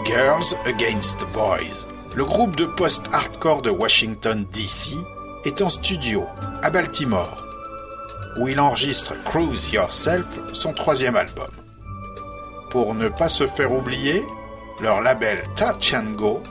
Girls 0.05 0.55
Against 0.65 1.25
Boys, 1.33 1.87
le 2.15 2.23
groupe 2.23 2.55
de 2.55 2.65
post-hardcore 2.65 3.61
de 3.61 3.69
Washington, 3.69 4.45
D.C., 4.51 4.95
est 5.45 5.61
en 5.61 5.69
studio 5.69 6.25
à 6.61 6.69
Baltimore, 6.69 7.42
où 8.37 8.47
il 8.47 8.59
enregistre 8.59 9.13
Cruise 9.23 9.71
Yourself, 9.71 10.39
son 10.53 10.73
troisième 10.73 11.15
album. 11.15 11.49
Pour 12.69 12.95
ne 12.95 13.09
pas 13.09 13.29
se 13.29 13.47
faire 13.47 13.71
oublier, 13.71 14.23
leur 14.81 15.01
label 15.01 15.43
Touch 15.55 15.93
and 15.93 16.11
Go 16.15 16.41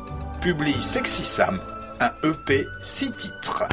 publie 0.41 0.81
Sexy 0.81 1.23
Sam, 1.23 1.59
un 2.01 2.13
EP 2.23 2.67
six 2.81 3.13
titres. 3.13 3.65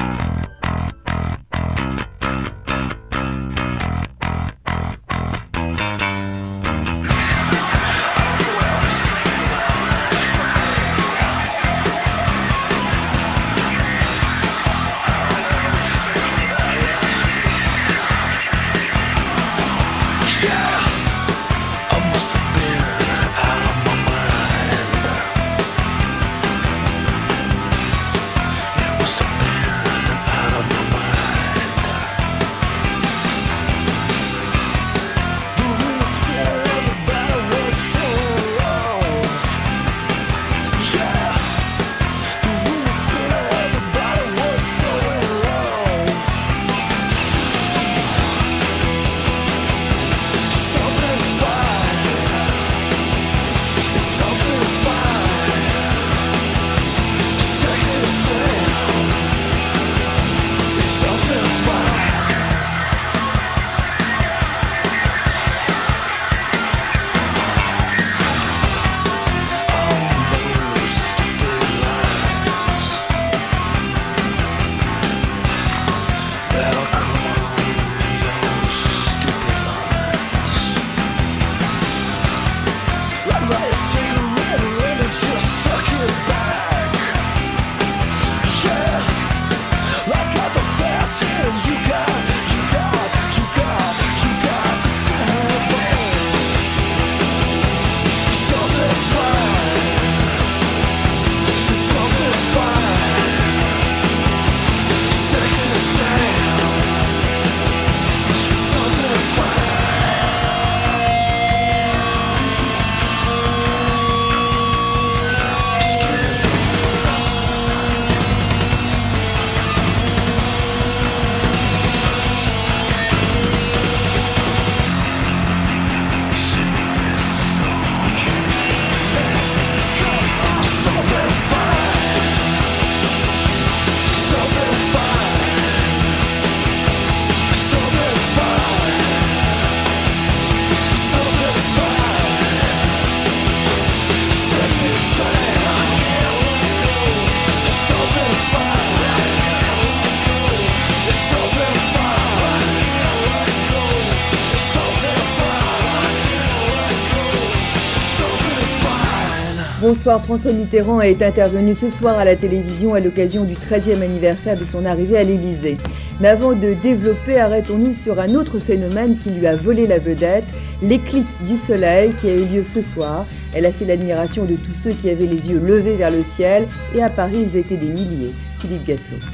François 160.18 160.52
Mitterrand 160.52 161.00
est 161.00 161.22
intervenu 161.22 161.74
ce 161.74 161.88
soir 161.90 162.18
à 162.18 162.24
la 162.24 162.34
télévision 162.34 162.94
à 162.94 163.00
l'occasion 163.00 163.44
du 163.44 163.54
13e 163.54 164.02
anniversaire 164.02 164.58
de 164.58 164.64
son 164.64 164.84
arrivée 164.84 165.18
à 165.18 165.22
l'Élysée. 165.22 165.76
Mais 166.20 166.28
avant 166.28 166.52
de 166.52 166.74
développer, 166.82 167.38
arrêtons-nous 167.38 167.94
sur 167.94 168.18
un 168.18 168.34
autre 168.34 168.58
phénomène 168.58 169.16
qui 169.16 169.30
lui 169.30 169.46
a 169.46 169.56
volé 169.56 169.86
la 169.86 169.98
vedette, 169.98 170.46
l'éclipse 170.82 171.38
du 171.46 171.56
soleil 171.66 172.12
qui 172.20 172.28
a 172.28 172.34
eu 172.34 172.46
lieu 172.46 172.64
ce 172.64 172.82
soir. 172.82 173.24
Elle 173.54 173.66
a 173.66 173.72
fait 173.72 173.84
l'admiration 173.84 174.44
de 174.44 174.54
tous 174.54 174.74
ceux 174.82 174.92
qui 174.92 175.10
avaient 175.10 175.26
les 175.26 175.48
yeux 175.48 175.60
levés 175.60 175.96
vers 175.96 176.10
le 176.10 176.22
ciel 176.36 176.66
et 176.94 177.02
à 177.02 177.10
Paris 177.10 177.46
ils 177.50 177.56
étaient 177.56 177.76
des 177.76 177.86
milliers. 177.86 178.32
Philippe 178.60 178.86
Gassot. 178.86 179.26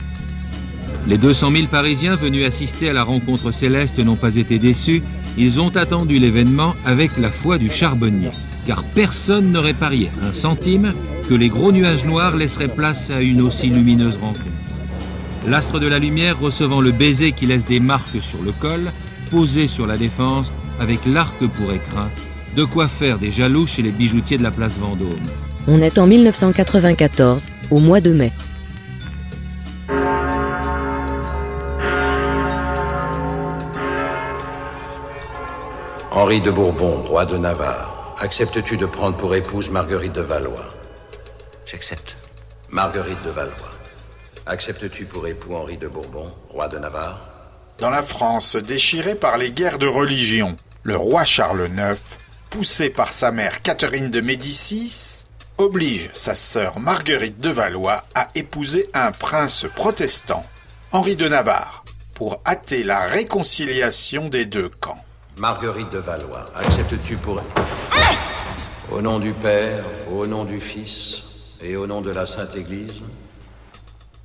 Les 1.09 1.17
200 1.17 1.51
000 1.53 1.67
Parisiens 1.69 2.17
venus 2.17 2.45
assister 2.45 2.91
à 2.91 2.93
la 2.93 3.05
rencontre 3.05 3.53
céleste 3.53 3.99
n'ont 3.99 4.17
pas 4.17 4.37
été 4.37 4.59
déçus. 4.59 5.03
Ils 5.39 5.61
ont 5.61 5.75
attendu 5.77 6.19
l'événement 6.19 6.75
avec 6.85 7.17
la 7.17 7.31
foi 7.31 7.59
du 7.59 7.69
charbonnier. 7.69 8.29
Car 8.67 8.83
personne 8.83 9.53
n'aurait 9.53 9.75
parié 9.75 10.11
un 10.23 10.33
centime 10.33 10.93
que 11.29 11.35
les 11.35 11.49
gros 11.49 11.71
nuages 11.71 12.05
noirs 12.05 12.37
laisseraient 12.37 12.69
place 12.69 13.11
à 13.11 13.21
une 13.21 13.41
aussi 13.41 13.69
lumineuse 13.69 14.17
rencontre. 14.17 14.41
L'astre 15.47 15.79
de 15.79 15.87
la 15.87 16.01
lumière 16.01 16.41
recevant 16.41 16.81
le 16.81 16.91
baiser 16.91 17.31
qui 17.33 17.47
laisse 17.47 17.65
des 17.65 17.79
marques 17.79 18.21
sur 18.21 18.43
le 18.43 18.51
col, 18.51 18.91
posé 19.31 19.69
sur 19.69 19.87
la 19.87 19.97
défense, 19.97 20.53
avec 20.81 21.07
l'arc 21.07 21.39
pour 21.39 21.73
écrin, 21.73 22.09
de 22.57 22.65
quoi 22.65 22.89
faire 22.89 23.19
des 23.19 23.31
jaloux 23.31 23.67
chez 23.67 23.83
les 23.83 23.93
bijoutiers 23.93 24.39
de 24.39 24.43
la 24.43 24.51
place 24.51 24.79
Vendôme. 24.79 25.15
On 25.69 25.81
est 25.81 25.99
en 25.99 26.07
1994, 26.07 27.47
au 27.71 27.79
mois 27.79 28.01
de 28.01 28.13
mai. 28.13 28.33
Henri 36.11 36.41
de 36.41 36.51
Bourbon, 36.51 37.03
roi 37.03 37.27
de 37.27 37.37
Navarre, 37.37 37.96
acceptes-tu 38.19 38.77
de 38.77 38.87
prendre 38.87 39.17
pour 39.17 39.35
épouse 39.35 39.69
Marguerite 39.69 40.13
de 40.13 40.23
Valois 40.23 40.69
J'accepte. 41.67 42.17
Marguerite 42.71 43.23
de 43.25 43.31
Valois, 43.31 43.71
acceptes-tu 44.47 45.05
pour 45.05 45.27
époux 45.27 45.55
Henri 45.55 45.77
de 45.77 45.87
Bourbon, 45.87 46.33
roi 46.49 46.69
de 46.69 46.79
Navarre 46.79 47.21
Dans 47.79 47.91
la 47.91 48.03
France 48.03 48.57
déchirée 48.57 49.15
par 49.15 49.37
les 49.37 49.53
guerres 49.53 49.79
de 49.79 49.87
religion, 49.87 50.57
le 50.83 50.97
roi 50.97 51.25
Charles 51.25 51.69
IX, 51.69 52.19
poussé 52.51 52.91
par 52.91 53.13
sa 53.13 53.31
mère 53.31 53.63
Catherine 53.63 54.11
de 54.11 54.21
Médicis, 54.21 55.25
oblige 55.59 56.11
sa 56.13 56.35
sœur 56.35 56.81
Marguerite 56.81 57.39
de 57.39 57.51
Valois 57.51 58.05
à 58.15 58.31
épouser 58.35 58.89
un 58.95 59.13
prince 59.13 59.67
protestant, 59.75 60.45
Henri 60.93 61.17
de 61.17 61.29
Navarre, 61.29 61.85
pour 62.15 62.41
hâter 62.47 62.83
la 62.83 63.01
réconciliation 63.01 64.29
des 64.29 64.47
deux 64.47 64.69
camps. 64.69 65.06
Marguerite 65.39 65.93
de 65.93 65.99
Valois, 65.99 66.47
acceptes-tu 66.55 67.17
pour... 67.17 67.43
Au 68.91 69.03
nom 69.03 69.19
du 69.19 69.33
Père, 69.33 69.85
au 70.11 70.27
nom 70.27 70.47
du 70.47 70.61
Fils 70.61 71.25
et 71.61 71.77
au 71.77 71.87
nom 71.87 72.01
de 72.01 72.11
la 72.11 72.27
Sainte 72.27 72.57
Église, 72.57 73.03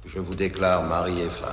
je 0.07 0.19
vous 0.19 0.33
déclare 0.33 0.83
mari 0.83 1.19
et 1.19 1.29
femme. 1.29 1.51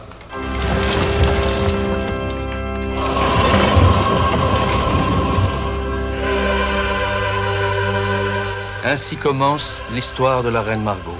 Ainsi 8.84 9.16
commence 9.16 9.80
l'histoire 9.92 10.44
de 10.44 10.50
la 10.50 10.62
reine 10.62 10.84
Margot. 10.84 11.16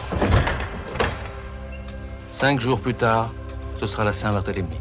Cinq 2.31 2.61
jours 2.61 2.79
plus 2.79 2.94
tard, 2.94 3.33
ce 3.81 3.88
sera 3.88 4.05
la 4.05 4.12
Saint-Barthélemy. 4.12 4.78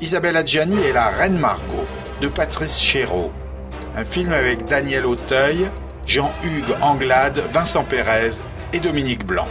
Isabelle 0.00 0.38
Adjani 0.38 0.78
et 0.82 0.92
la 0.92 1.08
Reine 1.08 1.38
Margot 1.38 1.86
de 2.22 2.28
Patrice 2.28 2.80
Chéreau. 2.80 3.32
Un 3.94 4.04
film 4.04 4.32
avec 4.32 4.64
Daniel 4.64 5.04
Auteuil, 5.04 5.70
Jean-Hugues 6.06 6.74
Anglade, 6.80 7.42
Vincent 7.52 7.84
Pérez 7.84 8.30
et 8.72 8.80
Dominique 8.80 9.26
Blanc. 9.26 9.48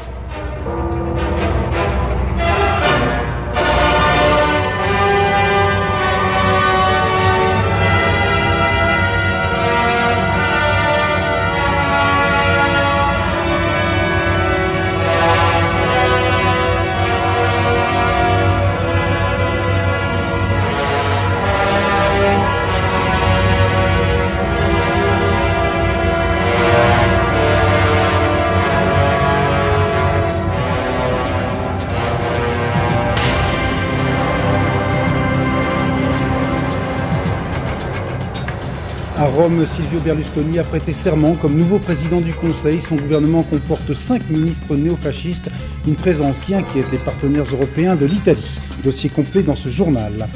Rome, 39.49 39.65
Silvio 39.65 39.99
Berlusconi 40.01 40.59
a 40.59 40.63
prêté 40.63 40.91
serment 40.91 41.33
comme 41.33 41.55
nouveau 41.55 41.79
président 41.79 42.21
du 42.21 42.33
Conseil. 42.33 42.79
Son 42.79 42.97
gouvernement 42.97 43.41
comporte 43.41 43.95
cinq 43.95 44.29
ministres 44.29 44.75
néofascistes, 44.75 45.49
une 45.87 45.95
présence 45.95 46.37
qui 46.39 46.53
inquiète 46.53 46.91
les 46.91 46.99
partenaires 46.99 47.45
européens 47.51 47.95
de 47.95 48.05
l'Italie. 48.05 48.45
Dossier 48.83 49.09
complet 49.09 49.41
dans 49.41 49.55
ce 49.55 49.69
journal. 49.69 50.27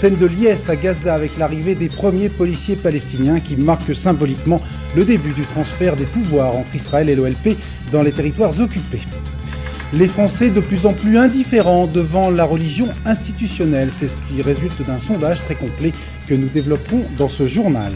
Scène 0.00 0.16
de 0.16 0.26
liesse 0.26 0.68
à 0.68 0.74
Gaza 0.74 1.14
avec 1.14 1.38
l'arrivée 1.38 1.76
des 1.76 1.88
premiers 1.88 2.28
policiers 2.28 2.74
palestiniens 2.74 3.38
qui 3.38 3.56
marquent 3.56 3.94
symboliquement 3.94 4.60
le 4.96 5.04
début 5.04 5.32
du 5.32 5.42
transfert 5.42 5.94
des 5.94 6.06
pouvoirs 6.06 6.56
entre 6.56 6.74
Israël 6.74 7.08
et 7.08 7.14
l'OLP 7.14 7.56
dans 7.92 8.02
les 8.02 8.12
territoires 8.12 8.58
occupés. 8.60 9.02
Les 9.92 10.08
Français 10.08 10.50
de 10.50 10.60
plus 10.60 10.84
en 10.84 10.94
plus 10.94 11.16
indifférents 11.16 11.86
devant 11.86 12.28
la 12.28 12.44
religion 12.44 12.88
institutionnelle, 13.06 13.90
c'est 13.92 14.08
ce 14.08 14.16
qui 14.28 14.42
résulte 14.42 14.84
d'un 14.84 14.98
sondage 14.98 15.44
très 15.44 15.54
complet 15.54 15.92
que 16.26 16.34
nous 16.34 16.48
développerons 16.48 17.04
dans 17.18 17.28
ce 17.28 17.44
journal. 17.44 17.92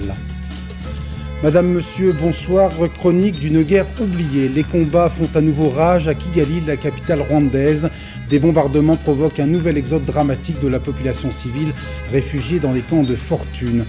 Madame, 1.43 1.73
Monsieur, 1.73 2.13
bonsoir. 2.13 2.71
Chronique 2.99 3.41
d'une 3.41 3.63
guerre 3.63 3.87
oubliée. 4.01 4.49
Les 4.49 4.63
combats 4.63 5.11
font 5.11 5.29
à 5.35 5.41
nouveau 5.41 5.71
rage 5.71 6.07
à 6.07 6.15
Kigali, 6.15 6.61
la 6.61 6.77
capitale 6.77 7.21
rwandaise. 7.21 7.91
Des 8.31 8.39
bombardements 8.39 8.97
provoquent 8.97 9.41
un 9.41 9.47
nouvel 9.47 9.77
exode 9.77 10.05
dramatique 10.05 10.61
de 10.61 10.69
la 10.69 10.79
population 10.79 11.33
civile 11.33 11.73
réfugiée 12.13 12.61
dans 12.61 12.71
les 12.71 12.83
camps 12.83 13.03
de 13.03 13.17
fortune. 13.17 13.85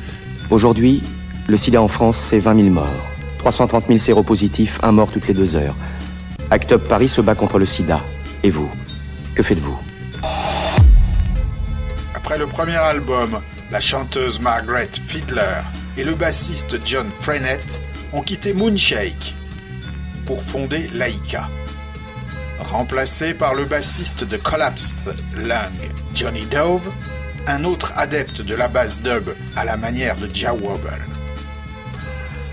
Aujourd'hui, 0.49 1.03
le 1.47 1.55
sida 1.55 1.79
en 1.79 1.87
France, 1.87 2.17
c'est 2.17 2.39
20 2.39 2.55
000 2.55 2.69
morts. 2.69 2.87
330 3.37 3.85
000 3.85 3.99
séropositifs, 3.99 4.79
un 4.81 4.91
mort 4.91 5.11
toutes 5.11 5.27
les 5.27 5.35
deux 5.35 5.55
heures. 5.55 5.75
Act 6.49 6.71
Up 6.71 6.87
Paris 6.89 7.09
se 7.09 7.21
bat 7.21 7.35
contre 7.35 7.59
le 7.59 7.67
sida. 7.67 7.99
Et 8.41 8.49
vous 8.49 8.69
Que 9.35 9.43
faites-vous? 9.43 9.77
Après 12.15 12.39
le 12.39 12.47
premier 12.47 12.77
album, 12.77 13.41
la 13.71 13.79
chanteuse 13.79 14.39
Margaret 14.41 14.89
Fiedler 14.91 15.61
et 15.97 16.03
le 16.03 16.13
bassiste 16.13 16.79
John 16.85 17.09
Frenette 17.11 17.81
ont 18.13 18.21
quitté 18.21 18.53
Moonshake 18.53 19.35
pour 20.25 20.41
fonder 20.41 20.87
Laika. 20.93 21.49
Remplacé 22.59 23.33
par 23.33 23.53
le 23.53 23.65
bassiste 23.65 24.23
de 24.23 24.37
Collapsed 24.37 25.15
Lung, 25.35 25.71
Johnny 26.15 26.45
Dove, 26.45 26.91
un 27.47 27.63
autre 27.63 27.91
adepte 27.97 28.41
de 28.41 28.55
la 28.55 28.67
basse 28.67 28.99
dub 28.99 29.35
à 29.55 29.65
la 29.65 29.75
manière 29.75 30.17
de 30.17 30.33
Jah 30.33 30.53
Wobble. 30.53 31.01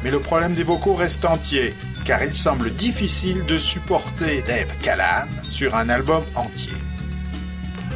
Mais 0.02 0.10
le 0.10 0.18
problème 0.18 0.54
des 0.54 0.64
vocaux 0.64 0.94
reste 0.94 1.24
entier, 1.24 1.74
car 2.04 2.24
il 2.24 2.34
semble 2.34 2.74
difficile 2.74 3.44
de 3.44 3.58
supporter 3.58 4.42
Dave 4.42 4.74
Callahan 4.82 5.28
sur 5.48 5.76
un 5.76 5.88
album 5.88 6.24
entier. 6.34 6.76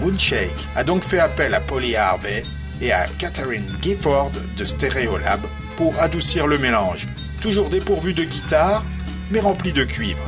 Moonshake 0.01 0.69
a 0.77 0.85
donc 0.85 1.03
fait 1.03 1.19
appel 1.19 1.55
à 1.55 1.61
Polly 1.61 1.97
Harvey 1.97 2.45
et 2.85 2.93
à 2.93 3.07
Catherine 3.19 3.65
Gifford 3.81 4.33
de 4.57 4.65
Stereolab 4.65 5.41
pour 5.77 5.99
adoucir 6.01 6.47
le 6.47 6.59
mélange, 6.59 7.07
toujours 7.41 7.71
dépourvu 7.71 8.13
de 8.13 8.25
guitare, 8.25 8.85
mais 9.31 9.41
rempli 9.41 9.73
de 9.73 9.85
cuivre. 9.85 10.23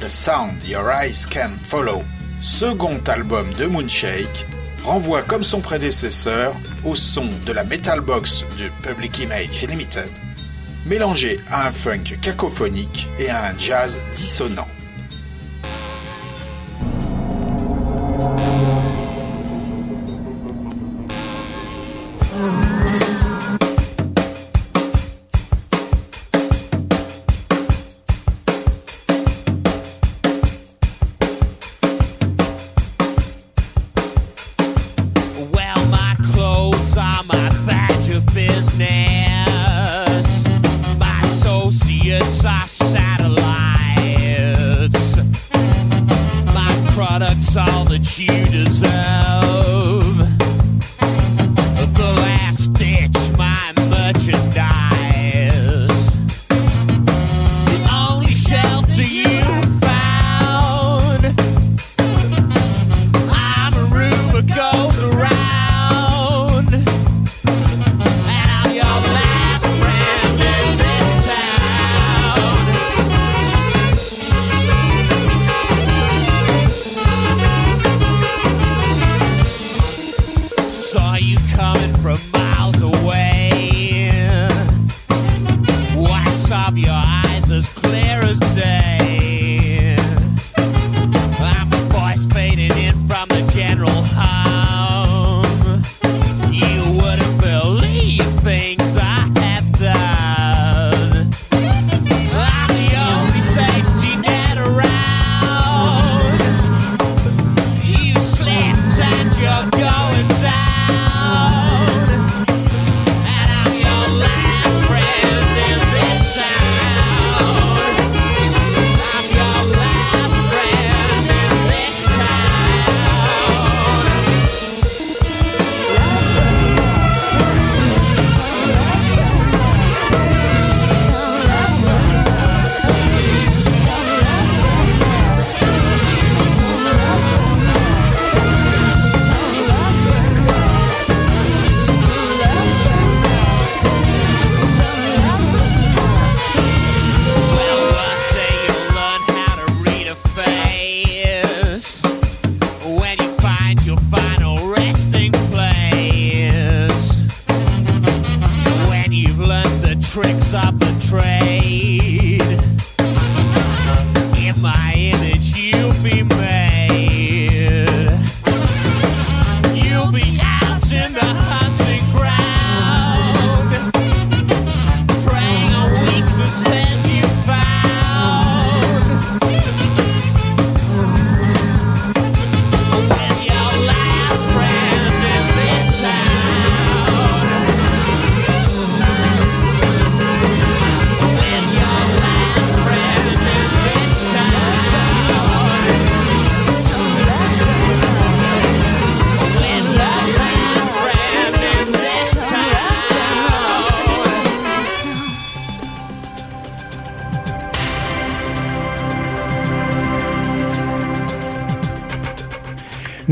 The 0.00 0.08
Sound 0.08 0.64
Your 0.64 0.88
Eyes 0.90 1.26
Can 1.28 1.50
Follow, 1.62 2.04
second 2.40 3.00
album 3.08 3.52
de 3.58 3.66
Moonshake, 3.66 4.46
renvoie 4.84 5.22
comme 5.22 5.42
son 5.42 5.60
prédécesseur 5.60 6.54
au 6.84 6.94
son 6.94 7.26
de 7.44 7.52
la 7.52 7.64
Metal 7.64 8.00
Box 8.00 8.44
de 8.58 8.68
Public 8.88 9.18
Image 9.18 9.66
Limited, 9.68 10.08
mélangé 10.86 11.40
à 11.50 11.66
un 11.66 11.70
funk 11.72 12.16
cacophonique 12.22 13.08
et 13.18 13.28
à 13.28 13.46
un 13.46 13.58
jazz 13.58 13.98
dissonant. 14.12 14.68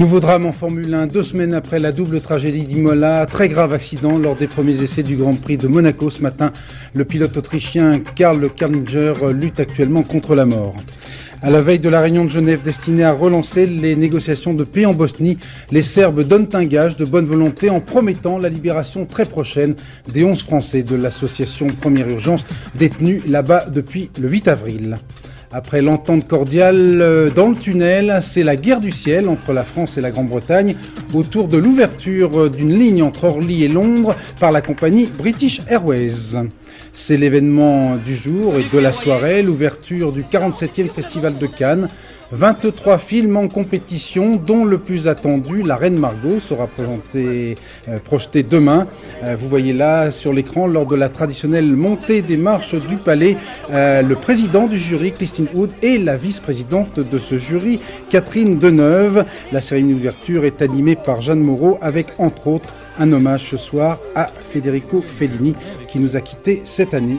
Nouveau 0.02 0.18
drame 0.18 0.46
en 0.46 0.52
Formule 0.52 0.92
1, 0.92 1.06
deux 1.06 1.22
semaines 1.22 1.54
après 1.54 1.78
la 1.78 1.92
double 1.92 2.20
tragédie 2.20 2.64
d'Imola, 2.64 3.24
très 3.26 3.46
grave 3.46 3.72
accident 3.72 4.18
lors 4.18 4.34
des 4.34 4.48
premiers 4.48 4.82
essais 4.82 5.04
du 5.04 5.14
Grand 5.14 5.36
Prix 5.40 5.58
de 5.58 5.68
Monaco 5.68 6.10
ce 6.10 6.20
matin. 6.20 6.50
Le 6.92 7.04
pilote 7.04 7.36
autrichien 7.36 8.00
Karl 8.16 8.50
Karlinger 8.50 9.14
lutte 9.32 9.60
actuellement 9.60 10.02
contre 10.02 10.34
la 10.34 10.44
mort. 10.44 10.74
À 11.40 11.50
la 11.50 11.60
veille 11.60 11.78
de 11.78 11.88
la 11.88 12.00
réunion 12.00 12.24
de 12.24 12.30
Genève 12.30 12.62
destinée 12.64 13.04
à 13.04 13.12
relancer 13.12 13.64
les 13.64 13.94
négociations 13.94 14.54
de 14.54 14.64
paix 14.64 14.86
en 14.86 14.92
Bosnie, 14.92 15.38
les 15.70 15.82
Serbes 15.82 16.22
donnent 16.22 16.48
un 16.54 16.64
gage 16.64 16.96
de 16.96 17.04
bonne 17.04 17.26
volonté 17.26 17.70
en 17.70 17.78
promettant 17.78 18.38
la 18.38 18.48
libération 18.48 19.06
très 19.06 19.24
prochaine 19.24 19.76
des 20.12 20.24
11 20.24 20.42
Français 20.42 20.82
de 20.82 20.96
l'association 20.96 21.68
Première 21.68 22.08
Urgence 22.08 22.44
détenus 22.74 23.22
là-bas 23.28 23.66
depuis 23.72 24.10
le 24.20 24.28
8 24.28 24.48
avril. 24.48 24.98
Après 25.54 25.82
l'entente 25.82 26.26
cordiale 26.26 27.02
euh, 27.02 27.30
dans 27.30 27.50
le 27.50 27.56
tunnel, 27.56 28.20
c'est 28.32 28.42
la 28.42 28.56
guerre 28.56 28.80
du 28.80 28.90
ciel 28.90 29.28
entre 29.28 29.52
la 29.52 29.64
France 29.64 29.98
et 29.98 30.00
la 30.00 30.10
Grande-Bretagne 30.10 30.76
autour 31.12 31.46
de 31.46 31.58
l'ouverture 31.58 32.44
euh, 32.44 32.48
d'une 32.48 32.72
ligne 32.72 33.02
entre 33.02 33.24
Orly 33.24 33.64
et 33.64 33.68
Londres 33.68 34.16
par 34.40 34.50
la 34.50 34.62
compagnie 34.62 35.10
British 35.18 35.60
Airways. 35.68 36.38
C'est 36.94 37.18
l'événement 37.18 37.96
du 37.96 38.16
jour 38.16 38.54
et 38.58 38.64
de 38.64 38.78
la 38.78 38.92
soirée, 38.92 39.42
l'ouverture 39.42 40.10
du 40.10 40.22
47e 40.22 40.88
Festival 40.88 41.36
de 41.36 41.46
Cannes. 41.46 41.88
23 42.32 42.98
films 42.98 43.36
en 43.36 43.48
compétition, 43.48 44.36
dont 44.36 44.64
le 44.64 44.78
plus 44.78 45.06
attendu, 45.06 45.62
La 45.62 45.76
Reine 45.76 45.98
Margot, 45.98 46.40
sera 46.40 46.66
présenté, 46.66 47.56
euh, 47.88 47.98
projeté 47.98 48.42
demain. 48.42 48.86
Euh, 49.26 49.36
vous 49.36 49.50
voyez 49.50 49.74
là 49.74 50.10
sur 50.10 50.32
l'écran, 50.32 50.66
lors 50.66 50.86
de 50.86 50.96
la 50.96 51.10
traditionnelle 51.10 51.70
montée 51.76 52.22
des 52.22 52.38
marches 52.38 52.74
du 52.74 52.96
palais, 52.96 53.36
euh, 53.70 54.00
le 54.00 54.14
président 54.16 54.66
du 54.66 54.78
jury, 54.78 55.12
Christine 55.12 55.46
Hood, 55.54 55.70
et 55.82 55.98
la 55.98 56.16
vice-présidente 56.16 56.98
de 56.98 57.18
ce 57.18 57.36
jury, 57.36 57.80
Catherine 58.08 58.58
Deneuve. 58.58 59.26
La 59.52 59.60
cérémonie 59.60 59.94
d'ouverture 59.94 60.46
est 60.46 60.62
animée 60.62 60.96
par 60.96 61.20
Jeanne 61.20 61.40
Moreau, 61.40 61.76
avec 61.82 62.18
entre 62.18 62.46
autres 62.46 62.72
un 62.98 63.12
hommage 63.12 63.50
ce 63.50 63.58
soir 63.58 63.98
à 64.14 64.26
Federico 64.26 65.02
Fellini, 65.02 65.54
qui 65.90 66.00
nous 66.00 66.16
a 66.16 66.22
quittés 66.22 66.62
cette 66.64 66.94
année 66.94 67.18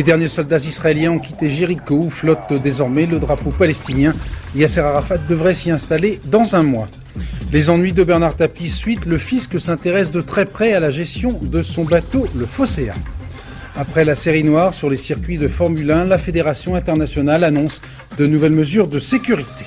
Les 0.00 0.04
derniers 0.04 0.28
soldats 0.28 0.56
israéliens 0.56 1.10
ont 1.10 1.18
quitté 1.18 1.50
Jéricho 1.50 1.94
où 1.94 2.08
flotte 2.08 2.54
désormais 2.62 3.04
le 3.04 3.18
drapeau 3.18 3.50
palestinien. 3.50 4.14
Yasser 4.56 4.80
Arafat 4.80 5.18
devrait 5.28 5.54
s'y 5.54 5.70
installer 5.70 6.18
dans 6.24 6.54
un 6.54 6.62
mois. 6.62 6.86
Les 7.52 7.68
ennuis 7.68 7.92
de 7.92 8.02
Bernard 8.02 8.34
Tapie 8.34 8.70
suite, 8.70 9.04
le 9.04 9.18
fisc 9.18 9.60
s'intéresse 9.60 10.10
de 10.10 10.22
très 10.22 10.46
près 10.46 10.72
à 10.72 10.80
la 10.80 10.88
gestion 10.88 11.38
de 11.42 11.62
son 11.62 11.84
bateau, 11.84 12.26
le 12.34 12.46
Phocéa. 12.46 12.94
Après 13.76 14.06
la 14.06 14.14
série 14.14 14.42
noire 14.42 14.72
sur 14.72 14.88
les 14.88 14.96
circuits 14.96 15.36
de 15.36 15.48
Formule 15.48 15.90
1, 15.90 16.04
la 16.04 16.16
Fédération 16.16 16.76
internationale 16.76 17.44
annonce 17.44 17.82
de 18.16 18.26
nouvelles 18.26 18.52
mesures 18.52 18.88
de 18.88 19.00
sécurité. 19.00 19.66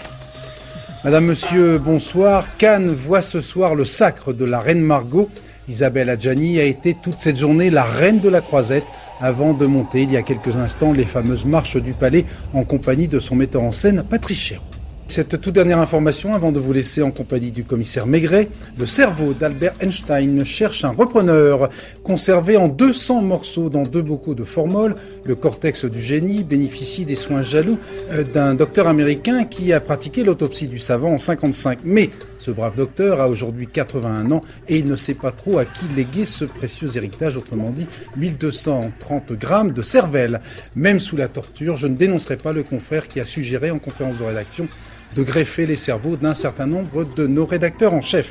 Madame, 1.04 1.26
Monsieur, 1.26 1.78
bonsoir. 1.78 2.58
Cannes 2.58 2.88
voit 2.88 3.22
ce 3.22 3.42
soir 3.42 3.76
le 3.76 3.86
sacre 3.86 4.34
de 4.34 4.46
la 4.46 4.58
reine 4.58 4.82
Margot. 4.82 5.30
Isabelle 5.70 6.10
Adjani 6.10 6.60
a 6.60 6.64
été 6.64 6.98
toute 7.04 7.20
cette 7.20 7.38
journée 7.38 7.70
la 7.70 7.84
reine 7.84 8.20
de 8.20 8.30
la 8.30 8.42
croisette 8.42 8.88
avant 9.24 9.54
de 9.54 9.66
monter 9.66 10.02
il 10.02 10.12
y 10.12 10.18
a 10.18 10.22
quelques 10.22 10.56
instants 10.58 10.92
les 10.92 11.06
fameuses 11.06 11.46
marches 11.46 11.78
du 11.78 11.94
palais 11.94 12.26
en 12.54 12.66
compagnie 12.66 13.08
de 13.08 13.20
son 13.22 13.36
metteur 13.36 13.64
en 13.64 13.72
scène 13.72 14.04
Patrice 14.08 14.38
Chéreau. 14.38 14.66
Cette 15.08 15.40
toute 15.42 15.54
dernière 15.54 15.80
information 15.80 16.34
avant 16.34 16.52
de 16.52 16.60
vous 16.60 16.74
laisser 16.74 17.02
en 17.02 17.12
compagnie 17.12 17.52
du 17.52 17.64
commissaire 17.64 18.08
Maigret, 18.08 18.50
le 18.80 18.86
cerveau 18.86 19.34
d'Albert 19.34 19.74
Einstein 19.80 20.44
cherche 20.44 20.84
un 20.84 20.92
repreneur 20.92 21.70
conservé 22.04 22.58
en 22.58 22.68
200 22.68 23.22
morceaux 23.22 23.70
dans 23.70 23.84
deux 23.84 24.02
bocaux 24.02 24.34
de 24.34 24.44
formol. 24.44 24.96
Le 25.26 25.36
cortex 25.36 25.86
du 25.86 26.02
génie 26.02 26.44
bénéficie 26.44 27.06
des 27.06 27.16
soins 27.16 27.44
jaloux 27.44 27.78
euh, 28.12 28.24
d'un 28.24 28.56
docteur 28.56 28.88
américain 28.88 29.44
qui 29.44 29.72
a 29.72 29.80
pratiqué 29.80 30.24
l'autopsie 30.24 30.68
du 30.68 30.80
savant 30.80 31.14
en 31.14 31.18
55. 31.18 31.80
Mais 31.84 32.10
ce 32.44 32.52
brave 32.52 32.76
docteur 32.76 33.22
a 33.22 33.30
aujourd'hui 33.30 33.68
81 33.68 34.32
ans 34.32 34.42
et 34.68 34.78
il 34.78 34.90
ne 34.90 34.96
sait 34.96 35.14
pas 35.14 35.32
trop 35.32 35.60
à 35.60 35.66
qui 35.66 35.86
léguer 35.96 36.26
ce 36.26 36.46
précieux 36.46 36.96
héritage, 36.96 37.38
autrement 37.38 37.70
dit 37.70 37.88
1230 38.18 39.32
grammes 39.34 39.72
de 39.72 39.82
cervelle. 39.82 40.42
Même 40.76 41.00
sous 41.00 41.16
la 41.16 41.30
torture, 41.30 41.78
je 41.78 41.88
ne 41.88 41.96
dénoncerai 41.96 42.38
pas 42.38 42.52
le 42.52 42.64
confrère 42.64 43.08
qui 43.08 43.20
a 43.20 43.24
suggéré 43.24 43.72
en 43.72 43.80
conférence 43.80 44.18
de 44.18 44.24
rédaction 44.24 44.68
de 45.16 45.24
greffer 45.24 45.66
les 45.66 45.76
cerveaux 45.76 46.18
d'un 46.18 46.34
certain 46.34 46.66
nombre 46.66 47.06
de 47.16 47.28
nos 47.28 47.46
rédacteurs 47.46 47.94
en 47.94 48.02
chef. 48.02 48.28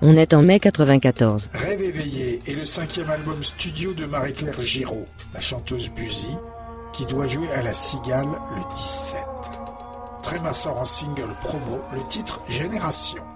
On 0.00 0.16
est 0.16 0.32
en 0.32 0.42
mai 0.42 0.60
94. 0.60 1.50
Rêve 1.52 1.82
éveillé 1.82 2.40
est 2.46 2.54
le 2.54 2.64
cinquième 2.64 3.10
album 3.10 3.42
studio 3.42 3.92
de 3.92 4.06
Marie-Claire 4.06 4.60
Giraud, 4.62 5.06
la 5.34 5.40
chanteuse 5.40 5.90
Buzy, 5.90 6.34
qui 6.92 7.04
doit 7.06 7.26
jouer 7.26 7.50
à 7.52 7.62
la 7.62 7.72
Cigale 7.72 8.28
le 8.56 8.74
17. 8.74 9.57
Tréma 10.22 10.52
sort 10.52 10.78
en 10.78 10.84
single 10.84 11.34
promo 11.40 11.80
le 11.92 12.02
titre 12.08 12.40
Génération. 12.48 13.27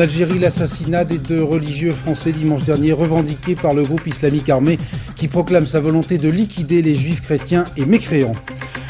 Algérie, 0.00 0.38
l'assassinat 0.38 1.04
des 1.04 1.18
deux 1.18 1.42
religieux 1.42 1.92
français 1.92 2.32
dimanche 2.32 2.64
dernier 2.64 2.92
revendiqué 2.92 3.54
par 3.54 3.74
le 3.74 3.82
groupe 3.82 4.06
islamique 4.06 4.48
armé 4.48 4.78
qui 5.14 5.28
proclame 5.28 5.66
sa 5.66 5.80
volonté 5.80 6.16
de 6.16 6.28
liquider 6.28 6.80
les 6.80 6.94
juifs 6.94 7.20
chrétiens 7.20 7.66
et 7.76 7.84
mécréants. 7.84 8.32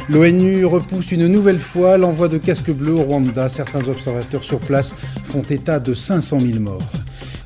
L'ONU 0.08 0.64
repousse 0.64 1.10
une 1.10 1.26
nouvelle 1.26 1.58
fois 1.58 1.96
l'envoi 1.96 2.28
de 2.28 2.38
casques 2.38 2.70
bleus 2.70 2.94
au 2.94 3.02
Rwanda. 3.02 3.48
Certains 3.48 3.86
observateurs 3.88 4.44
sur 4.44 4.60
place 4.60 4.92
font 5.32 5.42
état 5.42 5.80
de 5.80 5.94
500 5.94 6.40
000 6.40 6.60
morts. 6.60 6.92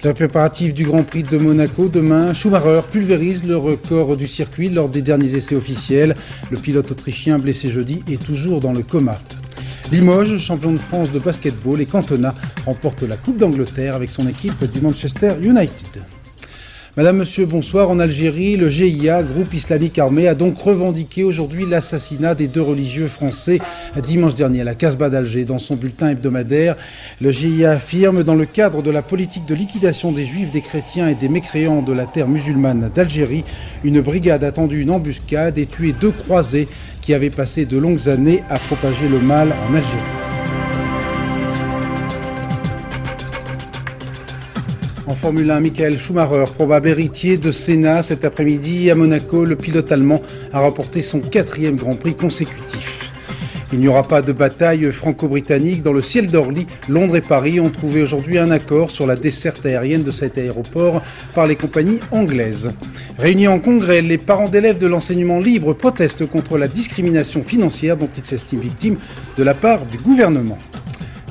Les 0.03 0.13
préparatifs 0.13 0.75
du 0.75 0.85
Grand 0.85 1.03
Prix 1.03 1.23
de 1.23 1.39
Monaco 1.39 1.89
demain, 1.89 2.35
Schumacher 2.35 2.83
pulvérise 2.93 3.45
le 3.45 3.57
record 3.57 4.17
du 4.19 4.29
circuit 4.29 4.69
lors 4.69 4.91
des 4.91 5.01
derniers 5.01 5.35
essais 5.35 5.57
officiels. 5.57 6.15
Le 6.51 6.59
pilote 6.59 6.91
autrichien 6.91 7.39
blessé 7.39 7.71
jeudi 7.71 8.03
est 8.11 8.23
toujours 8.23 8.61
dans 8.61 8.75
le 8.75 8.83
coma. 8.83 9.19
Limoges, 9.91 10.39
champion 10.39 10.73
de 10.73 10.79
France 10.79 11.13
de 11.13 11.19
basketball, 11.19 11.81
et 11.81 11.87
Cantona 11.87 12.35
remporte 12.65 13.03
la 13.03 13.17
Coupe 13.17 13.39
d'Angleterre 13.39 13.95
avec 13.95 14.11
son 14.11 14.27
équipe 14.27 14.65
du 14.65 14.81
Manchester 14.81 15.35
United. 15.41 16.03
Madame, 16.97 17.17
Monsieur, 17.17 17.45
bonsoir. 17.45 17.91
En 17.91 17.99
Algérie, 17.99 18.57
le 18.57 18.69
GIA, 18.69 19.25
groupe 19.25 19.53
islamique 19.53 19.99
armé, 19.99 20.29
a 20.29 20.37
donc 20.37 20.63
revendiqué 20.63 21.25
aujourd'hui 21.25 21.67
l'assassinat 21.69 22.37
des 22.37 22.47
deux 22.47 22.63
religieux 22.63 23.09
français 23.09 23.59
dimanche 24.01 24.37
dernier 24.37 24.61
à 24.61 24.65
la 24.65 24.77
Casbah 24.77 25.11
d'Alger. 25.11 25.45
Dans 25.45 25.59
son 25.59 25.75
bulletin 25.75 26.11
hebdomadaire, 26.11 26.77
le 27.21 27.33
GIA 27.33 27.73
affirme, 27.73 28.23
dans 28.23 28.37
le 28.37 28.47
cadre 28.47 28.81
de 28.81 28.93
la 28.93 29.03
politique 29.03 29.45
de 29.45 29.57
liquidation 29.57 30.13
des 30.13 30.25
juifs, 30.25 30.53
des 30.53 30.61
chrétiens 30.61 31.09
et 31.09 31.17
des 31.17 31.29
mécréants 31.29 31.83
de 31.83 31.93
la 31.93 32.07
terre 32.07 32.29
musulmane 32.29 32.89
d'Algérie, 32.95 33.45
une 33.83 34.01
brigade 34.01 34.45
a 34.45 34.53
tendu 34.53 34.81
une 34.81 34.93
embuscade 34.93 35.59
et 35.59 35.67
tué 35.67 35.93
deux 36.01 36.13
croisés 36.13 36.69
qui 37.03 37.13
avaient 37.13 37.31
passé 37.31 37.65
de 37.65 37.77
longues 37.77 38.09
années 38.09 38.45
à 38.49 38.61
propager 38.61 39.09
le 39.09 39.19
mal 39.19 39.53
en 39.69 39.75
Algérie. 39.75 40.34
En 45.07 45.15
Formule 45.15 45.51
1, 45.51 45.61
Michael 45.61 45.99
Schumacher, 45.99 46.45
probable 46.55 46.89
héritier 46.89 47.37
de 47.37 47.51
Senna, 47.51 48.03
cet 48.03 48.25
après-midi 48.25 48.91
à 48.91 48.95
Monaco, 48.95 49.45
le 49.45 49.55
pilote 49.55 49.93
allemand 49.93 50.23
a 50.51 50.61
remporté 50.61 51.03
son 51.03 51.21
quatrième 51.21 51.77
Grand 51.77 51.97
Prix 51.97 52.15
consécutif. 52.15 53.11
Il 53.71 53.81
n'y 53.81 53.89
aura 53.89 54.03
pas 54.03 54.23
de 54.23 54.33
bataille 54.33 54.91
franco-britannique. 54.93 55.83
Dans 55.83 55.93
le 55.93 56.01
ciel 56.01 56.31
d'Orly, 56.31 56.67
Londres 56.89 57.17
et 57.17 57.21
Paris 57.21 57.61
ont 57.61 57.69
trouvé 57.69 58.03
aujourd'hui 58.03 58.39
un 58.39 58.51
accord 58.51 58.91
sur 58.91 59.07
la 59.07 59.17
desserte 59.17 59.67
aérienne 59.67 60.05
de 60.05 60.11
cet 60.11 60.39
aéroport 60.39 61.03
par 61.35 61.47
les 61.47 61.57
compagnies 61.57 61.99
anglaises. 62.11 62.73
Réunis 63.19 63.49
en 63.49 63.59
congrès, 63.59 64.01
les 64.01 64.17
parents 64.17 64.49
d'élèves 64.49 64.79
de 64.79 64.87
l'enseignement 64.87 65.39
libre 65.39 65.75
protestent 65.75 66.27
contre 66.27 66.57
la 66.57 66.69
discrimination 66.69 67.43
financière 67.43 67.99
dont 67.99 68.09
ils 68.17 68.25
s'estiment 68.25 68.63
victimes 68.63 68.97
de 69.37 69.43
la 69.43 69.55
part 69.55 69.85
du 69.85 69.99
gouvernement. 69.99 70.59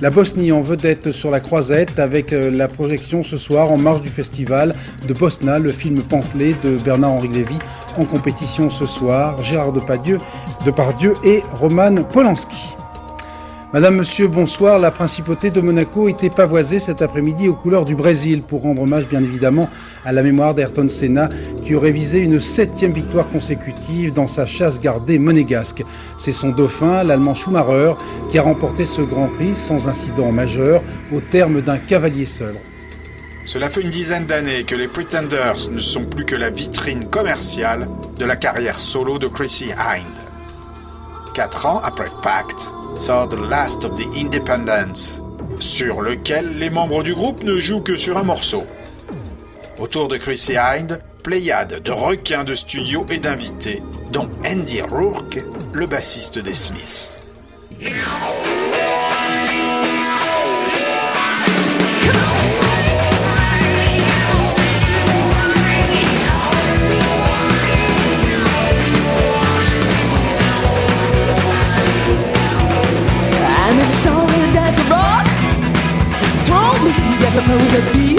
La 0.03 0.09
Bosnie 0.09 0.51
en 0.51 0.59
vedette 0.59 1.13
sur 1.13 1.31
la 1.31 1.39
croisette 1.39 1.97
avec 1.97 2.33
euh, 2.33 2.51
la 2.51 2.67
projection 2.67 3.23
ce 3.23 3.37
soir 3.37 3.71
en 3.71 3.77
marge 3.77 4.01
du 4.01 4.09
festival 4.09 4.75
de 5.07 5.13
Bosna, 5.13 5.59
le 5.59 5.71
film 5.71 6.03
pamphlet 6.03 6.55
de 6.61 6.75
Bernard-Henri 6.83 7.29
Lévy 7.29 7.57
en 7.95 8.03
compétition 8.03 8.69
ce 8.69 8.85
soir, 8.85 9.41
Gérard 9.45 9.71
Depardieu, 9.71 10.19
Depardieu 10.65 11.13
et 11.23 11.41
Roman 11.53 12.03
Polanski. 12.03 12.82
Madame, 13.73 13.95
Monsieur, 13.95 14.27
bonsoir. 14.27 14.77
La 14.77 14.91
principauté 14.91 15.49
de 15.49 15.59
Monaco 15.59 16.07
était 16.07 16.29
pavoisée 16.29 16.79
cet 16.79 17.01
après-midi 17.01 17.47
aux 17.47 17.55
couleurs 17.55 17.85
du 17.85 17.95
Brésil 17.95 18.43
pour 18.43 18.61
rendre 18.61 18.83
hommage, 18.83 19.07
bien 19.07 19.23
évidemment, 19.23 19.67
à 20.05 20.11
la 20.11 20.21
mémoire 20.21 20.53
d'Ayrton 20.53 20.87
Senna, 20.87 21.27
qui 21.65 21.73
aurait 21.73 21.91
visé 21.91 22.19
une 22.19 22.39
septième 22.39 22.91
victoire 22.91 23.27
consécutive 23.29 24.13
dans 24.13 24.27
sa 24.27 24.45
chasse 24.45 24.79
gardée 24.79 25.17
monégasque. 25.17 25.83
C'est 26.23 26.33
son 26.33 26.49
dauphin, 26.49 27.03
l'Allemand 27.03 27.33
Schumacher, 27.33 27.95
qui 28.29 28.37
a 28.37 28.43
remporté 28.43 28.85
ce 28.85 29.01
Grand 29.01 29.29
Prix 29.29 29.55
sans 29.67 29.87
incident 29.87 30.31
majeur, 30.31 30.83
au 31.11 31.19
terme 31.19 31.61
d'un 31.61 31.79
cavalier 31.79 32.27
seul. 32.27 32.53
Cela 33.45 33.69
fait 33.69 33.81
une 33.81 33.89
dizaine 33.89 34.27
d'années 34.27 34.65
que 34.65 34.75
les 34.75 34.87
Pretenders 34.87 35.71
ne 35.71 35.79
sont 35.79 36.05
plus 36.05 36.25
que 36.25 36.35
la 36.35 36.51
vitrine 36.51 37.09
commerciale 37.09 37.87
de 38.19 38.25
la 38.25 38.35
carrière 38.35 38.79
solo 38.79 39.17
de 39.17 39.25
Chrissy 39.25 39.71
Hind. 39.71 40.05
Quatre 41.33 41.65
ans 41.65 41.81
après 41.83 42.09
Pact, 42.21 42.71
The 42.95 43.35
Last 43.49 43.85
of 43.85 43.97
the 43.97 44.07
Independents, 44.17 45.21
sur 45.59 46.01
lequel 46.01 46.57
les 46.57 46.69
membres 46.69 47.03
du 47.03 47.13
groupe 47.13 47.43
ne 47.43 47.59
jouent 47.59 47.81
que 47.81 47.95
sur 47.95 48.17
un 48.17 48.23
morceau. 48.23 48.63
Autour 49.77 50.07
de 50.07 50.17
Chrissy 50.17 50.55
Hind, 50.57 51.01
pléiade 51.23 51.81
de 51.81 51.91
requins 51.91 52.43
de 52.43 52.53
studio 52.53 53.05
et 53.09 53.19
d'invités, 53.19 53.81
dont 54.11 54.29
Andy 54.45 54.81
Rourke, 54.81 55.43
le 55.73 55.85
bassiste 55.85 56.39
des 56.39 56.53
Smiths. 56.53 57.19
I'm 73.83 73.89
as 73.89 74.01
solid 74.01 74.55
as 74.55 74.79
a 74.79 74.83
rock. 74.89 75.27
Throw 76.45 76.71
me 76.85 76.93
at 77.19 77.33
the 77.35 77.41
pose 77.41 77.73
at 77.79 77.85
me. 77.93 78.17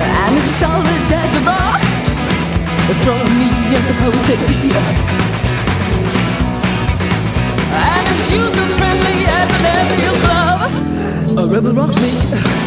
I'm 0.00 0.34
as 0.38 0.44
solid 0.44 1.12
as 1.12 1.36
a 1.36 1.40
rock. 1.44 1.82
Throw 3.02 3.20
me 3.36 3.50
at 3.76 3.84
the 3.86 3.94
at 4.32 4.40
me. 4.48 4.56
I'm 7.70 8.06
as 8.14 8.32
user 8.32 8.68
friendly 8.78 9.18
as 9.26 9.50
an 9.58 9.64
aerial 9.76 10.16
glove. 10.24 11.38
A 11.38 11.46
rebel 11.46 11.72
rock 11.74 11.94
me. 12.00 12.63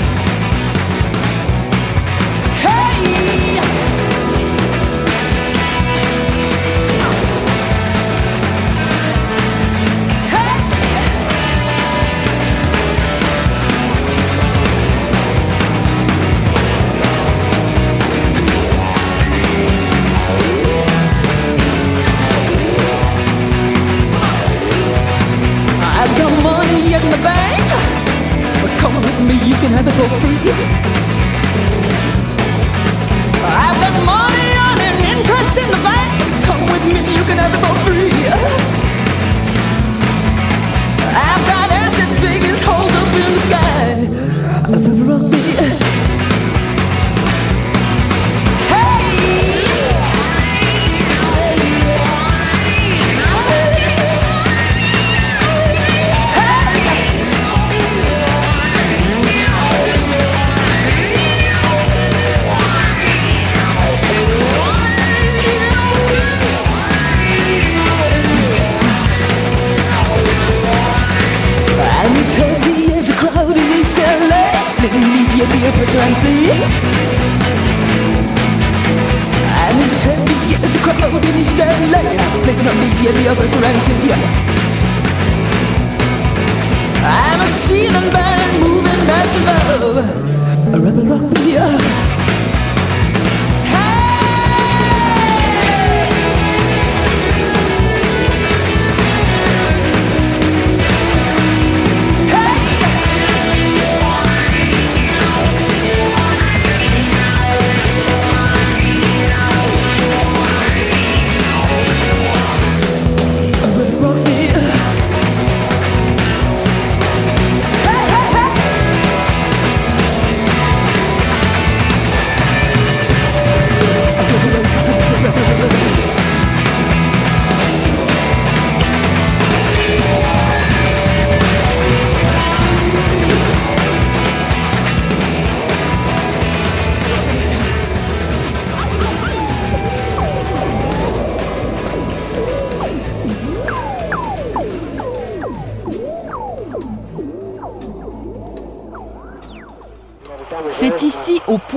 A 90.74 90.80
rebel 90.80 91.05
rock 91.07 91.47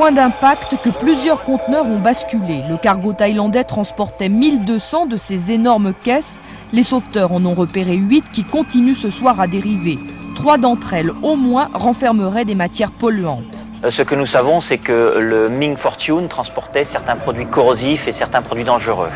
point 0.01 0.13
d'impact, 0.13 0.77
que 0.83 0.89
plusieurs 0.89 1.45
conteneurs 1.45 1.87
ont 1.87 2.01
basculé. 2.01 2.63
Le 2.71 2.79
cargo 2.79 3.13
thaïlandais 3.13 3.65
transportait 3.65 4.31
1200 4.31 5.05
de 5.05 5.17
ces 5.17 5.51
énormes 5.51 5.93
caisses. 5.93 6.41
Les 6.73 6.85
sauveteurs 6.85 7.33
en 7.33 7.45
ont 7.45 7.53
repéré 7.53 7.97
8 7.97 8.31
qui 8.33 8.45
continuent 8.45 8.95
ce 8.95 9.11
soir 9.11 9.39
à 9.39 9.47
dériver. 9.47 9.99
Trois 10.37 10.57
d'entre 10.57 10.95
elles, 10.95 11.11
au 11.23 11.37
moins, 11.37 11.69
renfermeraient 11.75 12.47
des 12.47 12.55
matières 12.55 12.93
polluantes. 12.93 13.69
Euh, 13.85 13.91
Ce 13.91 14.01
que 14.01 14.15
nous 14.15 14.25
savons, 14.25 14.63
c'est 14.63 14.79
que 14.79 15.19
le 15.19 15.51
Ming 15.51 15.77
Fortune 15.77 16.29
transportait 16.29 16.85
certains 16.85 17.17
produits 17.17 17.45
corrosifs 17.45 18.09
et 18.09 18.13
certains 18.13 18.41
produits 18.41 18.65
dangereux. 18.65 19.11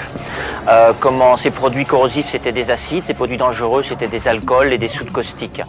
Euh, 0.69 0.93
comment 1.01 1.39
ces 1.39 1.51
produits 1.51 1.87
corrosifs, 1.87 2.27
c'était 2.31 2.53
des 2.53 2.71
acides, 2.71 3.05
ces 3.07 3.15
produits 3.15 3.39
dangereux, 3.39 3.83
c'était 3.89 4.09
des 4.09 4.29
alcools 4.29 4.71
et 4.71 4.77
des 4.77 4.89
soudes 4.89 5.13
caustiques. 5.13 5.63